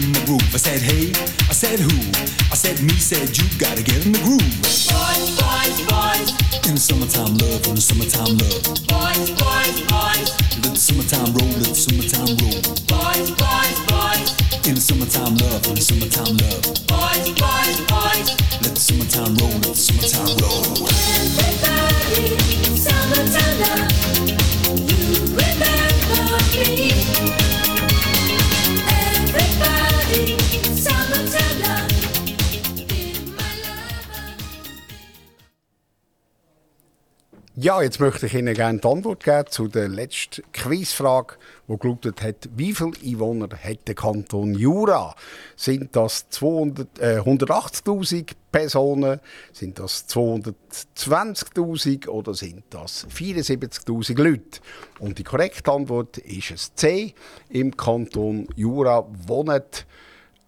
jetzt 37.84 38.00
möchte 38.00 38.26
ich 38.26 38.34
Ihnen 38.34 38.54
gerne 38.54 38.80
die 38.80 38.88
Antwort 38.88 39.22
geben 39.24 39.48
zu 39.50 39.68
der 39.68 39.90
letzten 39.90 40.44
Quizfrage, 40.54 41.36
die 41.68 41.78
gelautet 41.78 42.22
hat, 42.22 42.48
wie 42.56 42.74
viele 42.74 42.94
Einwohner 43.04 43.50
hat 43.52 43.86
der 43.88 43.96
Kanton 43.96 44.54
Jura? 44.56 45.14
Sind 45.56 45.96
das 45.96 46.30
200, 46.30 47.00
äh, 47.00 47.20
180'000 47.20 48.32
Personen? 48.52 49.22
Sind 49.52 49.80
das 49.80 50.08
220'000 50.08 52.08
oder 52.08 52.34
sind 52.34 52.64
das 52.70 53.06
74'000 53.10 54.18
Leute? 54.18 54.62
Und 55.00 55.20
die 55.20 55.24
korrekte 55.24 55.72
Antwort 55.72 56.18
ist 56.20 56.52
es 56.52 56.76
C. 56.76 57.14
Im 57.50 57.78
Kanton 57.78 58.48
Jura 58.56 59.06
wohnen 59.28 59.64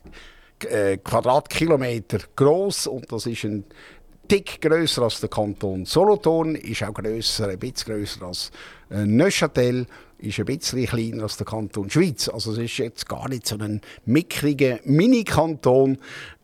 äh, 0.68 0.99
Quadratkilometer 0.99 2.18
groß 2.37 2.89
und 2.89 3.11
das 3.12 3.27
ist 3.27 3.45
ein 3.45 3.64
dick 4.31 4.61
grösser 4.61 5.03
als 5.03 5.20
der 5.20 5.29
Kanton 5.29 5.85
Solothurn, 5.85 6.55
ist 6.55 6.83
auch 6.83 6.95
grösser, 6.95 7.49
ein 7.49 7.59
bisschen 7.59 7.95
grösser 7.95 8.27
als 8.27 8.51
äh, 8.91 9.05
Neuchâtel, 9.05 9.87
ist 10.27 10.39
ein 10.39 10.47
bisschen 10.47 10.87
kleiner 10.87 11.25
als 11.25 11.37
der 11.37 11.47
Kanton 11.47 11.91
Schweiz. 11.91 12.29
Also 12.29 12.53
es 12.53 12.59
ist 12.59 12.79
jetzt 12.79 13.09
gar 13.09 13.29
nicht 13.29 13.47
so 13.47 13.57
ein 13.59 13.81
mickriger 14.05 14.79
Mini-Kanton, 14.85 15.99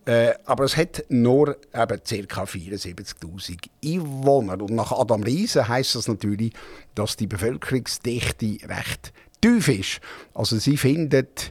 äh, 0.06 0.32
aber 0.44 0.64
es 0.64 0.76
hat 0.76 1.04
nur 1.08 1.56
eben 1.74 2.28
ca. 2.28 2.42
74'000 2.44 3.58
Einwohner. 3.84 4.60
Und 4.60 4.70
nach 4.70 4.92
Adam 4.92 5.22
Riese 5.22 5.68
heisst 5.68 5.94
das 5.94 6.08
natürlich, 6.08 6.52
dass 6.94 7.16
die 7.16 7.26
Bevölkerungsdichte 7.26 8.68
recht 8.68 9.12
tief 9.40 9.68
ist. 9.68 10.00
Also 10.34 10.58
sie 10.58 10.76
findet 10.76 11.50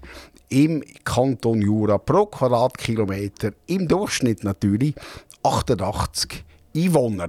im 0.49 0.83
Kanton 1.03 1.61
Jura 1.61 1.97
pro 1.97 2.25
Quadratkilometer 2.25 3.51
im 3.67 3.87
Durchschnitt 3.87 4.43
natürlich 4.43 4.95
88 5.43 6.43
Einwohner. 6.75 7.27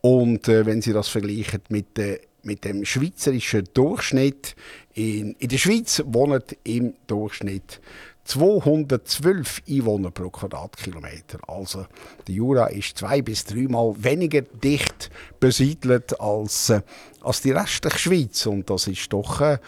Und 0.00 0.48
äh, 0.48 0.66
wenn 0.66 0.82
Sie 0.82 0.92
das 0.92 1.08
vergleichen 1.08 1.62
mit, 1.70 1.98
äh, 1.98 2.20
mit 2.44 2.64
dem 2.64 2.84
schweizerischen 2.84 3.68
Durchschnitt, 3.74 4.54
in, 4.94 5.34
in 5.38 5.48
der 5.48 5.58
Schweiz 5.58 6.02
wohnen 6.06 6.42
im 6.64 6.94
Durchschnitt 7.06 7.80
212 8.24 9.62
Einwohner 9.68 10.10
pro 10.10 10.30
Quadratkilometer. 10.30 11.38
Also 11.46 11.86
der 12.26 12.34
Jura 12.34 12.66
ist 12.66 12.98
zwei 12.98 13.20
bis 13.22 13.44
dreimal 13.44 13.94
weniger 13.98 14.42
dicht 14.42 15.10
besiedelt 15.40 16.18
als, 16.20 16.70
äh, 16.70 16.80
als 17.20 17.42
die 17.42 17.50
restliche 17.50 17.98
Schweiz. 17.98 18.46
Und 18.46 18.70
das 18.70 18.86
ist 18.86 19.12
doch 19.12 19.40
äh, 19.42 19.58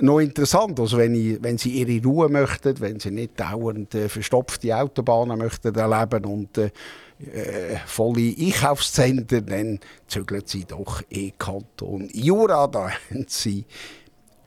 noch 0.00 0.20
interessant. 0.20 0.78
Also 0.78 0.98
wenn, 0.98 1.14
ich, 1.14 1.42
wenn 1.42 1.56
Sie 1.56 1.70
Ihre 1.70 2.04
Ruhe 2.06 2.28
möchten, 2.28 2.78
wenn 2.80 3.00
Sie 3.00 3.10
nicht 3.10 3.40
dauernd 3.40 3.94
äh, 3.94 4.08
verstopfte 4.08 4.76
Autobahnen 4.76 5.38
möchten 5.38 5.74
erleben 5.74 6.24
und 6.26 6.58
äh, 7.26 7.76
volle 7.86 8.34
Einkaufszentren, 8.38 9.46
dann 9.46 9.80
zügeln 10.08 10.42
Sie 10.46 10.64
doch 10.64 11.02
in 11.08 11.36
Kanton 11.38 12.08
Jura. 12.12 12.66
Da 12.66 12.90
haben 13.10 13.26
Sie 13.28 13.64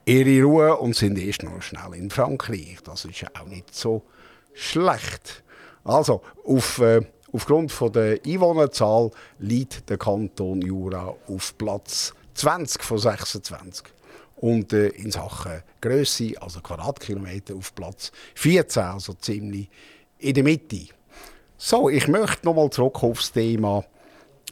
ihre 0.06 0.44
Ruhe 0.44 0.78
und 0.78 0.96
sind 0.96 1.18
erst 1.18 1.44
noch 1.44 1.62
schnell 1.62 1.94
in 1.96 2.10
Frankreich. 2.10 2.78
Das 2.84 3.06
ist 3.06 3.26
auch 3.40 3.48
nicht 3.48 3.74
so 3.74 4.04
schlecht. 4.54 5.44
Also, 5.84 6.22
auf, 6.44 6.80
äh, 6.80 7.02
aufgrund 7.32 7.72
von 7.72 7.92
der 7.92 8.20
Einwohnerzahl 8.26 9.12
liegt 9.40 9.90
der 9.90 9.98
Kanton 9.98 10.62
Jura 10.62 11.16
auf 11.28 11.58
Platz 11.58 12.14
20 12.36 12.84
von 12.84 12.98
26. 12.98 13.86
Und 14.38 14.74
äh, 14.74 14.88
in 14.90 15.12
Sachen 15.12 15.64
Größe, 15.82 16.34
also 16.42 16.60
Quadratkilometer, 16.60 17.56
auf 17.56 17.74
Platz 17.74 18.12
14, 18.36 18.84
also 18.84 19.14
ziemlich 19.14 19.70
in 20.20 20.34
der 20.34 20.44
Mitte. 20.44 20.88
So, 21.68 21.90
ich 21.90 22.08
möchte 22.08 22.46
nochmal 22.46 22.70
zurück 22.70 23.02
aufs 23.02 23.32
Thema 23.32 23.84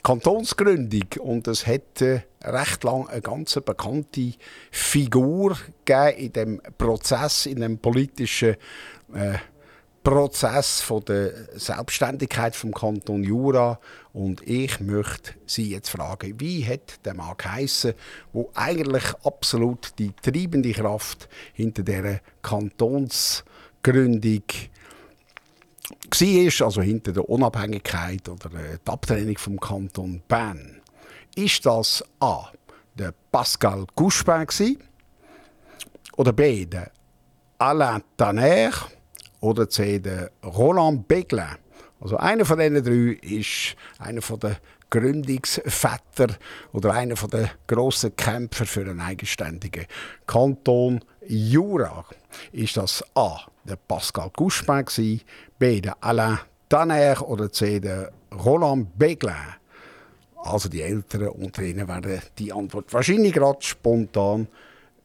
Kantonsgründung. 0.01 1.05
Und 1.19 1.47
es 1.47 1.67
hat 1.67 2.01
äh, 2.01 2.21
recht 2.41 2.83
lang 2.83 3.07
eine 3.07 3.21
ganz 3.21 3.53
bekannte 3.53 4.33
Figur 4.71 5.55
gegeben 5.85 6.17
in 6.17 6.33
dem 6.33 6.59
Prozess, 6.75 7.45
in 7.45 7.59
dem 7.59 7.77
politischen 7.77 8.55
äh, 9.13 9.37
Prozess 10.03 10.81
von 10.81 11.05
der 11.05 11.33
Selbstständigkeit 11.53 12.55
vom 12.55 12.73
Kanton 12.73 13.23
Jura. 13.23 13.79
Und 14.11 14.41
ich 14.47 14.79
möchte 14.79 15.33
Sie 15.45 15.69
jetzt 15.69 15.89
fragen, 15.89 16.39
wie 16.39 16.65
hat 16.65 17.05
der 17.05 17.13
Mann 17.13 17.37
geheissen, 17.37 17.93
wo 18.31 18.49
eigentlich 18.55 19.03
absolut 19.23 19.99
die 19.99 20.13
treibende 20.19 20.71
Kraft 20.71 21.29
hinter 21.53 21.83
der 21.83 22.21
Kantonsgründung 22.41 24.41
war, 25.89 26.65
also 26.65 26.81
hinter 26.81 27.11
der 27.11 27.29
Unabhängigkeit 27.29 28.27
oder 28.29 28.49
der 28.49 28.79
Abtrennung 28.85 29.37
vom 29.37 29.59
Kanton 29.59 30.21
Bern, 30.27 30.81
ist 31.35 31.65
das 31.65 32.03
A. 32.19 32.47
der 32.95 33.13
Pascal 33.31 33.85
Couchepin 33.95 34.45
gsi, 34.45 34.77
oder 36.17 36.31
B. 36.31 36.65
der 36.65 36.91
Alain 37.57 38.03
Tanner 38.17 38.71
oder 39.39 39.67
C. 39.67 39.99
der 39.99 40.31
Roland 40.43 41.07
Beglin. 41.07 41.57
Also 41.99 42.17
einer 42.17 42.45
von 42.45 42.59
diesen 42.59 42.83
drei 42.83 43.17
ist 43.21 43.75
einer 43.97 44.21
von 44.21 44.39
der 44.39 44.57
Gründungsväter 44.89 46.37
oder 46.71 46.93
einer 46.93 47.15
von 47.15 47.29
der 47.29 47.49
grossen 47.65 48.15
Kämpfer 48.15 48.65
für 48.65 48.81
einen 48.81 48.99
eigenständigen 48.99 49.85
Kanton 50.27 51.03
Jura. 51.27 52.05
Ist 52.51 52.77
das 52.77 53.03
A. 53.15 53.39
der 53.63 53.75
Pascal 53.75 54.29
Couchepin 54.29 55.21
B. 55.57 55.81
der 55.81 55.95
Alain 56.01 56.39
Tanner 56.69 57.27
oder 57.27 57.51
C. 57.51 57.79
der 57.79 58.11
Roland 58.43 58.97
Beglin? 58.97 59.35
Also 60.43 60.67
die 60.67 60.81
Älteren 60.81 61.29
unter 61.29 61.61
Ihnen 61.61 61.87
werden 61.87 62.21
die 62.37 62.51
Antwort 62.51 62.91
wahrscheinlich 62.91 63.33
gerade 63.33 63.61
spontan 63.61 64.47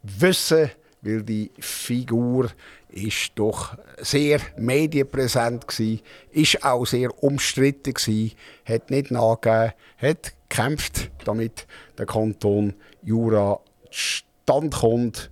wissen, 0.02 0.70
weil 1.02 1.22
die 1.22 1.50
Figur 1.60 2.50
ist 2.88 3.32
doch 3.36 3.76
sehr 3.98 4.40
medienpräsent 4.56 5.68
gsi, 5.68 6.00
ist 6.32 6.64
auch 6.64 6.86
sehr 6.86 7.22
umstritten 7.22 7.94
gsi, 7.94 8.32
hat 8.64 8.90
nicht 8.90 9.10
nachgegeben, 9.10 9.74
hat 9.98 10.32
gekämpft, 10.48 11.10
damit 11.24 11.66
der 11.96 12.06
Kanton 12.06 12.74
Jura 13.02 13.60
stand 13.90 14.74
kommt 14.74 15.30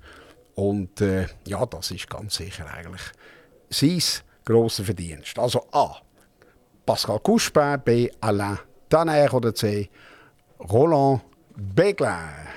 und 0.57 1.01
äh, 1.03 1.27
ja, 1.47 1.65
das 1.67 1.91
ist 1.91 2.09
ganz 2.11 2.37
sicher 2.37 2.67
eigentlich 2.67 3.03
sein 3.71 4.03
grosser 4.45 4.85
Verdienst. 4.85 5.39
Also 5.39 5.67
A. 5.71 5.97
Pascal 6.85 7.21
Couchepin, 7.21 7.81
B. 7.85 8.11
Alain 8.21 8.59
Tanner 8.89 9.33
oder 9.35 9.55
C. 9.55 9.91
Roland 10.59 11.23
Beglin. 11.57 12.56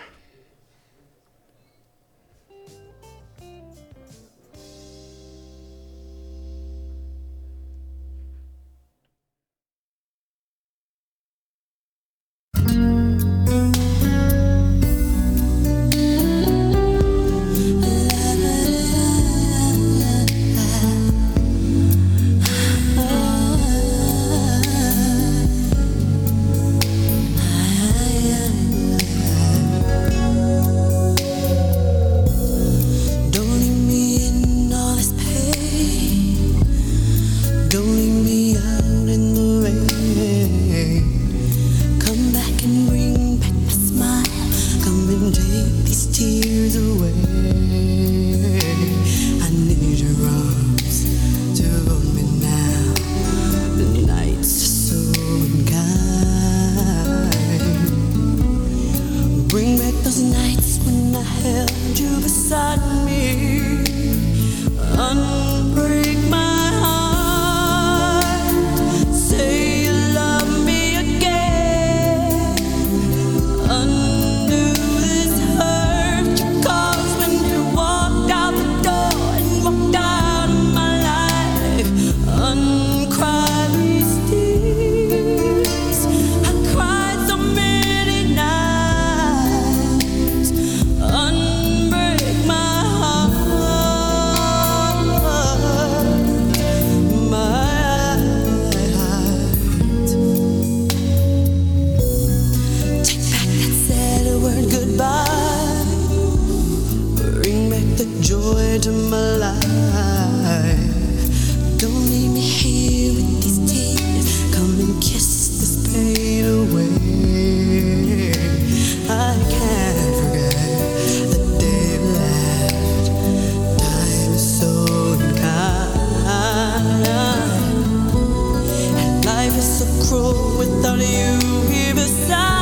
as 129.82 129.88
a 129.88 130.10
crow 130.10 130.58
without 130.58 131.00
you 131.00 131.70
here 131.70 131.94
beside. 131.94 132.59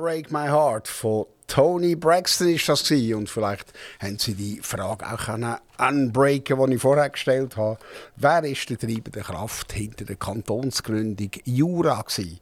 Unbreak 0.00 0.32
My 0.32 0.48
Heart 0.48 0.88
von 0.88 1.26
Tony 1.46 1.94
Braxton 1.94 2.48
ist 2.48 2.66
das 2.70 2.88
gewesen. 2.88 3.16
und 3.16 3.28
vielleicht 3.28 3.70
haben 3.98 4.18
Sie 4.18 4.32
die 4.32 4.58
Frage 4.62 5.06
auch 5.06 5.26
können 5.26 5.56
unbreaken, 5.76 6.58
die 6.66 6.76
ich 6.76 6.80
vorher 6.80 7.10
gestellt 7.10 7.58
habe. 7.58 7.78
Wer 8.16 8.44
ist 8.44 8.66
die 8.70 8.78
treibende 8.78 9.20
Kraft 9.20 9.74
hinter 9.74 10.06
der 10.06 10.16
Kantonsgründung 10.16 11.32
Jura 11.44 12.00
gewesen? 12.00 12.40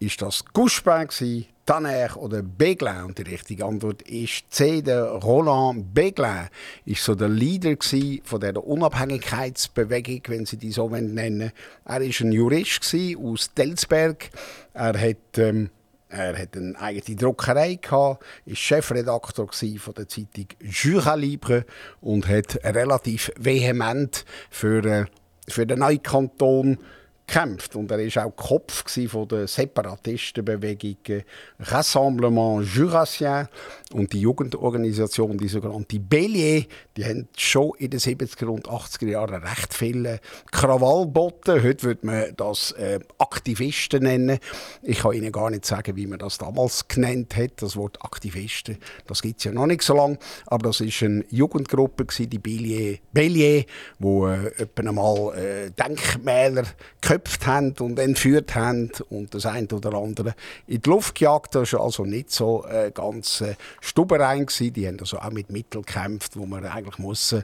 Ist 0.00 0.22
das 0.22 0.44
Guspin 0.52 1.06
gewesen, 1.06 1.46
Tanner 1.66 2.16
oder 2.16 2.42
Beglin? 2.42 3.04
Und 3.04 3.18
die 3.18 3.30
richtige 3.30 3.64
Antwort 3.64 4.02
ist 4.02 4.42
C. 4.50 4.82
Der 4.82 5.04
Roland 5.04 5.94
Beglin 5.94 6.48
ist 6.84 7.04
so 7.04 7.14
der 7.14 7.28
Leader 7.28 7.76
von 8.24 8.40
der 8.40 8.66
Unabhängigkeitsbewegung, 8.66 10.22
wenn 10.26 10.46
Sie 10.46 10.56
die 10.56 10.72
so 10.72 10.88
nennen. 10.88 11.52
Er 11.84 12.00
ist 12.00 12.22
ein 12.22 12.32
Jurist 12.32 12.92
aus 13.22 13.54
Delsberg. 13.54 14.30
Er 14.74 15.00
hat 15.00 15.38
ähm, 15.38 15.70
er 16.12 16.38
hat 16.38 16.56
eine 16.56 16.78
eigene 16.78 17.16
Druckerei 17.16 17.76
gehabt, 17.76 18.24
ist 18.44 18.58
Chefredakteur 18.58 19.46
gsi 19.46 19.78
von 19.78 19.94
der 19.94 20.08
Zeitung 20.08 20.46
Jura 20.60 21.14
Libre 21.14 21.64
und 22.00 22.28
hat 22.28 22.58
relativ 22.64 23.32
vehement 23.36 24.24
für, 24.50 24.84
äh, 24.84 25.04
für 25.48 25.66
den 25.66 25.78
neuen 25.78 26.02
Kanton 26.02 26.78
gekämpft. 27.26 27.76
Und 27.76 27.90
er 27.90 27.98
ist 28.00 28.18
auch 28.18 28.36
Kopf 28.36 28.84
von 29.08 29.28
der 29.28 29.48
Separatistenbewegung 29.48 30.96
äh, 31.08 31.22
Rassemblement 31.60 32.66
Jurassien 32.66 33.48
und 33.92 34.12
die 34.12 34.20
Jugendorganisation, 34.20 35.38
die 35.38 35.48
sogenannte 35.48 35.96
Bélier, 35.96 36.66
die 36.96 37.04
haben 37.04 37.28
schon 37.36 37.72
in 37.78 37.90
den 37.90 38.00
70er 38.00 38.46
und 38.46 38.68
80er 38.68 39.08
Jahren 39.08 39.42
recht 39.42 39.74
viele 39.74 40.20
Krawall 40.50 41.04
geboten. 41.04 41.62
Heute 41.62 41.82
würde 41.84 42.06
man 42.06 42.24
das 42.36 42.72
äh, 42.72 43.00
Aktivisten 43.18 44.04
nennen. 44.04 44.38
Ich 44.82 45.00
kann 45.00 45.12
Ihnen 45.12 45.32
gar 45.32 45.50
nicht 45.50 45.64
sagen, 45.64 45.96
wie 45.96 46.06
man 46.06 46.18
das 46.18 46.38
damals 46.38 46.88
genannt 46.88 47.36
hat. 47.36 47.62
Das 47.62 47.76
Wort 47.76 48.02
Aktivisten, 48.02 48.78
das 49.06 49.22
gibt 49.22 49.38
es 49.38 49.44
ja 49.44 49.52
noch 49.52 49.66
nicht 49.66 49.82
so 49.82 49.94
lange. 49.94 50.18
Aber 50.46 50.68
das 50.68 50.80
ist 50.80 51.02
eine 51.02 51.24
Jugendgruppe, 51.30 52.06
gewesen, 52.06 52.30
die 52.30 52.38
Bélier, 52.38 52.98
Bélier 53.14 53.66
wo 53.98 54.28
äh, 54.28 54.50
einmal 54.76 55.34
äh, 55.36 55.70
Denkmäler 55.70 56.64
geköpft 57.00 57.46
haben 57.46 57.74
und 57.80 57.98
entführt 57.98 58.54
haben 58.54 58.90
und 59.10 59.34
das 59.34 59.46
eine 59.46 59.68
oder 59.68 59.94
andere 59.94 60.34
in 60.66 60.80
die 60.80 60.90
Luft 60.90 61.14
gejagt. 61.14 61.54
Das 61.54 61.72
war 61.72 61.80
also 61.80 62.04
nicht 62.04 62.30
so 62.30 62.64
äh, 62.66 62.90
ganz 62.92 63.40
äh, 63.40 63.54
stuberein. 63.82 64.46
Gewesen. 64.46 64.72
Die 64.72 64.86
haben 64.86 65.00
also 65.00 65.18
auch 65.18 65.30
mit 65.30 65.50
Mitteln 65.50 65.84
gekämpft, 65.84 66.36
wo 66.36 66.46
man 66.46 66.64
eigentlich 66.64 66.98
muss, 66.98 67.34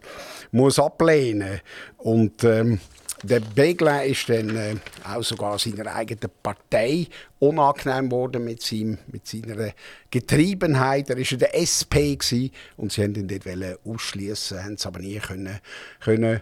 muss 0.52 0.78
ablehnen 0.78 1.60
Und 1.98 2.44
ähm, 2.44 2.80
der 3.24 3.40
Begler 3.40 4.04
ist 4.04 4.28
dann 4.28 4.56
äh, 4.56 4.76
auch 5.04 5.22
sogar 5.22 5.58
seiner 5.58 5.92
eigenen 5.92 6.30
Partei 6.40 7.08
unangenehm 7.40 8.10
worden 8.12 8.44
mit, 8.44 8.62
seinem, 8.62 8.98
mit 9.08 9.26
seiner 9.26 9.72
Getriebenheit. 10.08 11.10
Er 11.10 11.16
war 11.16 11.32
in 11.32 11.38
der 11.38 11.58
SP 11.58 12.14
gewesen, 12.14 12.52
und 12.76 12.92
sie 12.92 13.02
wollten 13.02 13.28
ihn 13.28 13.40
dort 13.44 13.78
ausschließen, 13.84 14.62
haben 14.62 14.74
es 14.74 14.86
aber 14.86 15.00
nie 15.00 15.18
können, 15.18 15.58
können 16.00 16.40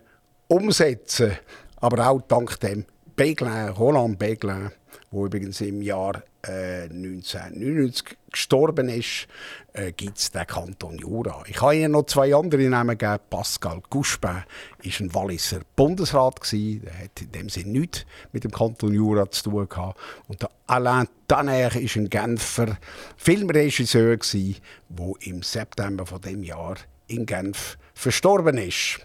umsetzen. 0.49 1.33
Aber 1.77 2.09
auch 2.09 2.21
dank 2.23 2.61
dem 2.61 2.85
Beglin, 3.17 3.69
Roland 3.71 4.19
Beglin, 4.19 4.71
der 5.11 5.21
übrigens 5.21 5.63
im 5.63 5.81
Jahr 5.81 6.23
äh, 6.49 6.85
1999 6.85 8.17
gestorben 8.31 8.89
ist, 8.89 9.27
äh, 9.73 9.93
gibt 9.93 10.19
es 10.19 10.31
den 10.31 10.47
Kanton 10.47 10.99
Jura. 10.99 11.43
Ich 11.47 11.61
habe 11.61 11.77
Ihnen 11.77 11.93
noch 11.93 12.07
zwei 12.07 12.35
andere 12.35 12.63
Namen 12.69 12.97
gegeben. 12.97 13.23
Pascal 13.31 13.81
Couspin 13.91 14.31
war 14.31 14.45
ein 14.83 15.15
Walliser 15.15 15.61
Bundesrat. 15.75 16.41
Gewesen. 16.41 16.83
Der 16.83 16.99
hat 17.05 17.21
in 17.21 17.33
dem 17.33 17.49
Sinne 17.49 17.79
nichts 17.79 18.07
mit 18.33 18.45
dem 18.45 18.51
Kanton 18.51 18.95
Jura 18.95 19.31
zu 19.31 19.51
tun 19.51 19.69
gehabt. 19.69 19.99
Und 20.29 20.43
der 20.43 20.51
Alain 20.67 21.09
Tanner 21.29 21.53
war 21.53 21.73
ein 21.75 22.11
Genfer 22.11 22.79
Filmregisseur, 23.17 24.17
der 24.17 25.13
im 25.21 25.43
September 25.43 26.07
von 26.07 26.21
dem 26.21 26.43
Jahr 26.43 26.77
in 27.07 27.27
Genf 27.27 27.79
verstorben 27.95 28.59
ist. 28.59 29.01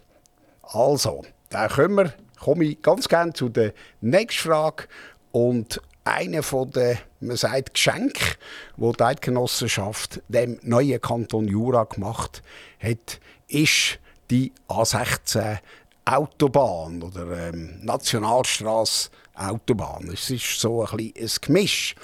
Also, 0.62 1.24
da 1.50 1.68
komme 1.68 2.14
ich 2.64 2.82
ganz 2.82 3.08
gerne 3.08 3.34
zu 3.34 3.50
der 3.50 3.74
nächsten 4.00 4.50
Frage. 4.50 4.86
Und 5.32 5.82
einer 6.04 6.41
den, 6.41 6.97
man 7.20 7.38
sagt, 7.38 7.74
Geschenk, 7.74 8.38
wo 8.78 8.91
die 8.91 9.04
Eidgenossenschaft 9.04 10.22
dem 10.28 10.60
neuen 10.64 10.99
Kanton 10.99 11.47
Jura 11.47 11.84
gemacht 11.84 12.41
hat, 12.80 13.20
ist 13.47 13.99
die 14.30 14.52
A16 14.68 15.60
Autobahn 16.06 17.04
oder 17.04 17.49
ähm, 17.49 17.80
Nationalstraße 17.84 19.10
Autobahn. 19.36 20.10
Es 20.12 20.30
ist 20.30 20.60
so 20.60 20.86
ein, 20.86 20.97
bisschen 20.97 21.14
ein 21.18 21.30
Gemisch. 21.41 21.95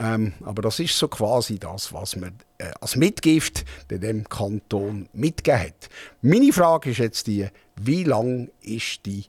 Ähm, 0.00 0.32
aber 0.44 0.62
das 0.62 0.80
ist 0.80 0.96
so 0.96 1.08
quasi 1.08 1.58
das, 1.58 1.92
was 1.92 2.16
man 2.16 2.38
äh, 2.58 2.70
als 2.80 2.96
Mitgift 2.96 3.64
dem 3.90 4.26
Kanton 4.28 5.08
mitgegeben 5.12 5.60
hat. 5.60 5.88
Meine 6.22 6.52
Frage 6.52 6.90
ist 6.90 6.98
jetzt 6.98 7.26
die, 7.26 7.46
wie 7.76 8.04
lang 8.04 8.50
ist 8.62 9.04
die 9.04 9.26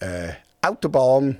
äh, 0.00 0.30
Autobahn 0.62 1.38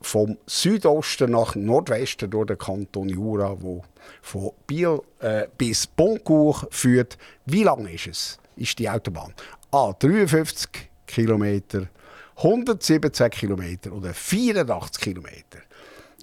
vom 0.00 0.38
Südosten 0.46 1.32
nach 1.32 1.54
Nordwesten 1.54 2.30
durch 2.30 2.46
den 2.46 2.58
Kanton 2.58 3.08
Jura, 3.08 3.56
wo 3.60 3.82
von 4.22 4.52
Biel 4.66 5.00
äh, 5.20 5.46
bis 5.58 5.86
Boncourt 5.86 6.66
führt. 6.70 7.18
Wie 7.44 7.64
lang 7.64 7.86
ist 7.86 8.06
es? 8.06 8.40
ist 8.60 8.78
die 8.78 8.88
Autobahn. 8.88 9.32
A 9.70 9.92
53 9.92 10.90
Kilometer, 11.06 11.88
117 12.36 13.30
Kilometer 13.30 13.92
oder 13.92 14.14
84 14.14 15.02
Kilometer. 15.02 15.58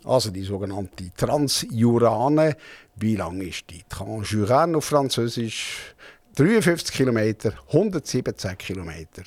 Also 0.04 0.30
die 0.32 0.44
sogenannte 0.44 1.12
Transjurane. 1.16 2.56
Wie 2.96 3.16
lang 3.16 3.42
ist 3.42 3.70
die? 3.70 3.84
Transjurane 3.90 4.78
auf 4.78 4.86
Französisch. 4.86 5.96
53 6.36 6.96
Kilometer, 6.96 7.54
117 7.68 8.58
Kilometer. 8.58 9.24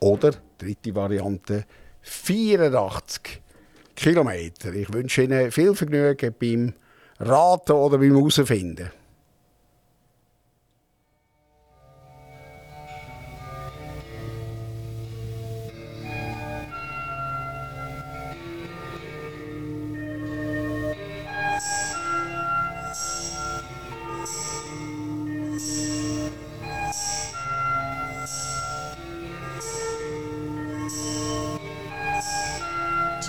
Oder, 0.00 0.32
dritte 0.58 0.94
Variante, 0.94 1.64
84 2.02 3.40
Kilometer. 4.00 4.72
Ich 4.72 4.90
wünsche 4.92 5.24
Ihnen 5.24 5.50
viel 5.50 5.74
Vergnügen 5.74 6.34
beim 6.40 6.72
Raten 7.18 7.72
oder 7.72 7.98
beim 7.98 8.16
Herausfinden. 8.16 8.90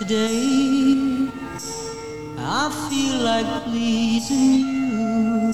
Today, 0.02 1.30
I 2.36 2.72
feel 2.90 3.20
like 3.22 3.46
pleasing 3.66 4.66
you 4.66 5.54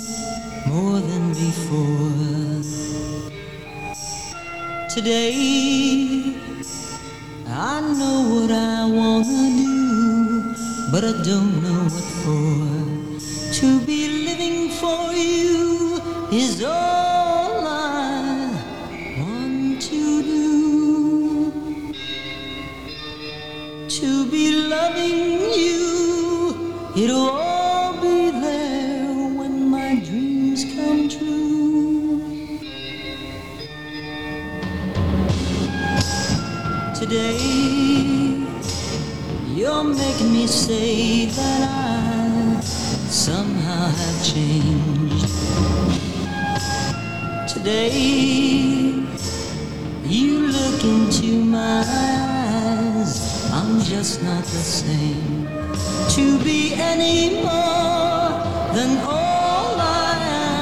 more 0.67 1.01
than 1.01 1.33
before. 1.33 2.63
Today, 4.87 6.33
I 7.45 7.81
know 7.99 8.19
what 8.31 8.51
I 8.51 8.85
wanna 8.85 9.49
do, 9.59 10.55
but 10.93 11.03
I 11.03 11.11
don't 11.27 11.61
know 11.61 11.83
what 11.91 12.07
for. 12.23 12.55
To 13.59 13.79
be 13.85 13.99
living 14.29 14.69
for 14.69 15.11
you 15.11 15.99
is 16.31 16.63
all 16.63 16.86
say 40.47 41.25
that 41.25 41.61
I 41.69 42.61
somehow 42.61 43.87
have 43.87 44.23
changed. 44.23 45.27
Today, 47.47 47.91
you 50.05 50.47
look 50.47 50.83
into 50.83 51.43
my 51.43 51.83
eyes, 51.85 53.51
I'm 53.51 53.81
just 53.81 54.23
not 54.23 54.43
the 54.43 54.63
same. 54.81 55.47
To 56.15 56.39
be 56.43 56.73
any 56.75 57.43
more 57.43 58.29
than 58.73 58.97
all 59.05 59.75
I 59.79 60.17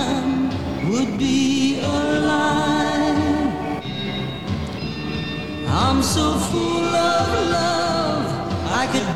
am 0.09 0.89
would 0.89 1.17
be 1.19 1.79
a 1.79 1.87
lie. 2.31 3.75
I'm 5.67 6.01
so 6.01 6.33
full 6.39 6.95
of 6.95 7.49
love, 7.51 8.27
I 8.71 8.87
could 8.91 9.14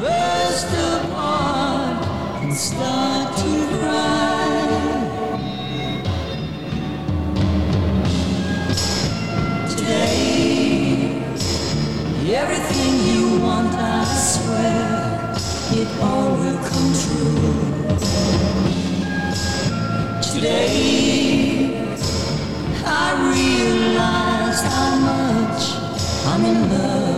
burst 0.50 0.74
apart 0.74 2.06
and 2.42 2.54
start 2.54 3.38
to 3.38 3.52
cry. 3.78 4.48
Today, 9.70 11.22
everything 12.42 12.92
you 13.10 13.24
want, 13.44 13.74
I 13.76 14.04
swear, 14.32 15.36
it 15.82 15.90
all 16.02 16.32
will 16.42 16.62
come 16.70 16.90
true. 17.04 17.50
Today, 20.32 21.94
I 22.86 23.08
realize 23.36 24.62
how 24.74 24.92
much 25.10 25.64
I'm 26.26 26.44
in 26.46 26.70
love 26.72 27.09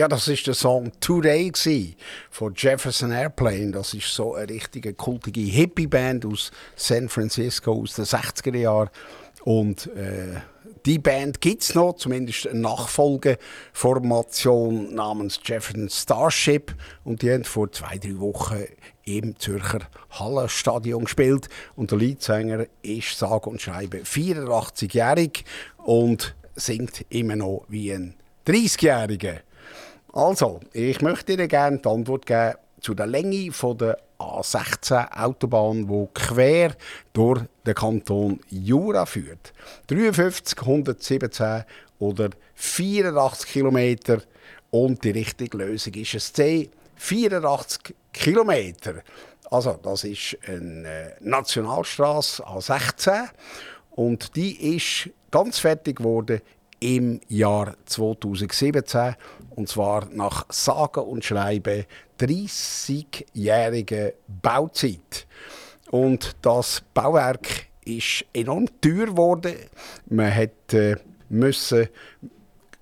Ja, 0.00 0.08
das 0.08 0.26
ist 0.28 0.46
der 0.46 0.54
Song 0.54 0.92
Today 1.00 1.52
von 2.30 2.54
Jefferson 2.56 3.12
Airplane. 3.12 3.72
Das 3.72 3.92
ist 3.92 4.14
so 4.14 4.34
eine 4.34 4.48
richtige 4.48 4.94
kultige 4.94 5.42
Hippie-Band 5.42 6.24
aus 6.24 6.52
San 6.74 7.10
Francisco 7.10 7.82
aus 7.82 7.96
den 7.96 8.06
60er 8.06 8.56
Jahren. 8.56 8.88
Und 9.44 9.88
äh, 9.88 10.40
die 10.86 10.98
Band 10.98 11.42
gibt 11.42 11.64
es 11.64 11.74
noch, 11.74 11.96
zumindest 11.96 12.46
eine 12.46 12.60
Nachfolgeformation 12.60 14.94
namens 14.94 15.38
Jefferson 15.44 15.90
Starship. 15.90 16.74
Und 17.04 17.20
die 17.20 17.30
haben 17.30 17.44
vor 17.44 17.70
zwei, 17.70 17.98
drei 17.98 18.18
Wochen 18.20 18.64
im 19.04 19.38
Zürcher 19.38 19.80
Hallenstadion 20.12 21.04
gespielt. 21.04 21.50
Und 21.76 21.90
der 21.90 21.98
Leadsänger 21.98 22.64
ist 22.80 23.18
sage 23.18 23.50
und 23.50 23.60
schreibe 23.60 23.98
84-jährig 23.98 25.44
und 25.76 26.34
singt 26.56 27.04
immer 27.10 27.36
noch 27.36 27.66
wie 27.68 27.92
ein 27.92 28.14
30-Jähriger. 28.46 29.40
Also, 30.12 30.60
ich 30.72 31.00
möchte 31.02 31.34
Ihnen 31.34 31.48
gerne 31.48 31.78
die 31.78 31.88
Antwort 31.88 32.26
geben 32.26 32.54
zu 32.80 32.94
der 32.94 33.06
Länge 33.06 33.52
von 33.52 33.78
der 33.78 33.98
A16 34.18 35.12
Autobahn, 35.12 35.86
die 35.86 36.08
quer 36.14 36.74
durch 37.12 37.42
den 37.64 37.74
Kanton 37.74 38.40
Jura 38.48 39.06
führt. 39.06 39.52
53, 39.86 40.58
117 40.60 41.64
oder 42.00 42.30
84 42.54 43.50
Kilometer. 43.50 44.22
Und 44.70 45.04
die 45.04 45.10
richtige 45.10 45.58
Lösung 45.58 45.94
ist 45.94 46.14
es 46.14 46.32
C, 46.32 46.70
84 46.96 47.94
Kilometer. 48.12 49.02
Also, 49.50 49.78
das 49.82 50.04
ist 50.04 50.36
eine 50.46 51.16
Nationalstraße 51.20 52.44
A16 52.44 53.28
und 53.90 54.34
die 54.36 54.76
ist 54.76 55.10
ganz 55.30 55.58
fertig 55.58 55.96
geworden 55.96 56.40
im 56.80 57.20
Jahr 57.28 57.76
2017 57.84 59.14
und 59.50 59.68
zwar 59.68 60.06
nach 60.06 60.46
sage 60.48 61.02
und 61.02 61.24
schreibe 61.24 61.86
30-jähriger 62.18 64.14
Bauzeit. 64.26 65.26
Und 65.90 66.36
das 66.42 66.82
Bauwerk 66.94 67.66
ist 67.84 68.24
enorm 68.32 68.66
teuer 68.80 69.06
geworden. 69.06 69.54
Man 70.06 70.34
hat 70.34 70.72
äh, 70.72 70.96
müssen 71.28 71.88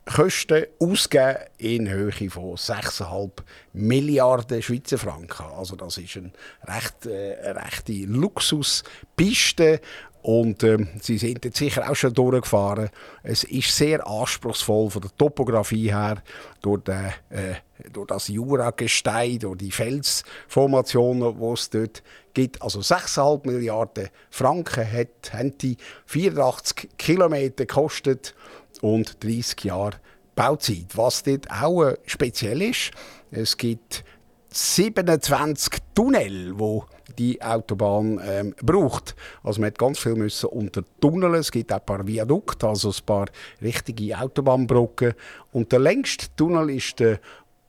Kosten 0.04 0.64
ausgeben 0.80 1.36
in 1.58 1.88
Höhe 1.88 2.30
von 2.30 2.54
6,5 2.54 3.30
Milliarden 3.74 4.62
Schweizer 4.62 4.96
Franken. 4.96 5.44
Also 5.54 5.76
das 5.76 5.98
ist 5.98 6.16
ein 6.16 6.32
recht, 6.66 7.06
äh, 7.06 7.36
eine 7.44 7.62
rechte 7.62 7.92
Luxuspiste 7.92 9.80
Und 10.22 10.64
ähm, 10.64 10.88
sie 11.00 11.16
sind 11.16 11.44
jetzt 11.44 11.58
sicher 11.58 11.88
auch 11.88 11.94
schon 11.94 12.12
durchgefahren. 12.12 12.90
Es 13.22 13.44
ist 13.44 13.74
sehr 13.74 14.06
anspruchsvoll 14.06 14.90
von 14.90 15.02
der 15.02 15.16
Topografie 15.16 15.92
her, 15.92 16.22
durch, 16.60 16.82
den, 16.82 17.12
äh, 17.30 17.54
durch 17.92 18.08
das 18.08 18.28
Juragestein, 18.28 19.38
durch 19.38 19.58
die 19.58 19.70
Felsformationen, 19.70 21.38
die 21.40 21.46
es 21.46 21.70
dort 21.70 22.02
gibt. 22.34 22.60
Also 22.60 22.80
6,5 22.80 23.46
Milliarden 23.46 24.08
Franken 24.30 24.90
hat, 24.90 25.32
haben 25.32 25.56
die 25.58 25.76
84 26.06 26.90
Kilometer 26.98 27.64
gekostet 27.64 28.34
und 28.80 29.22
30 29.22 29.64
Jahre 29.64 30.00
Bauzeit. 30.34 30.96
Was 30.96 31.22
dort 31.22 31.50
auch 31.50 31.84
äh, 31.84 31.96
speziell 32.06 32.62
ist, 32.62 32.90
es 33.30 33.56
gibt 33.56 34.04
27 34.50 35.78
Tunnel, 35.94 36.58
wo 36.58 36.86
die 37.16 37.40
Autobahn 37.42 38.20
ähm, 38.24 38.54
braucht. 38.62 39.16
Also 39.42 39.60
man 39.60 39.68
hat 39.68 39.78
ganz 39.78 39.98
viel 39.98 40.14
müssen 40.14 40.46
unter 40.46 40.82
Tunneln. 41.00 41.34
Es 41.34 41.50
gibt 41.50 41.72
auch 41.72 41.78
ein 41.78 41.86
paar 41.86 42.06
Viadukte, 42.06 42.68
also 42.68 42.90
ein 42.90 43.06
paar 43.06 43.26
richtige 43.62 44.18
Autobahnbrücken. 44.18 45.14
Und 45.52 45.72
der 45.72 45.80
längste 45.80 46.26
Tunnel 46.36 46.70
ist 46.70 47.00
der 47.00 47.18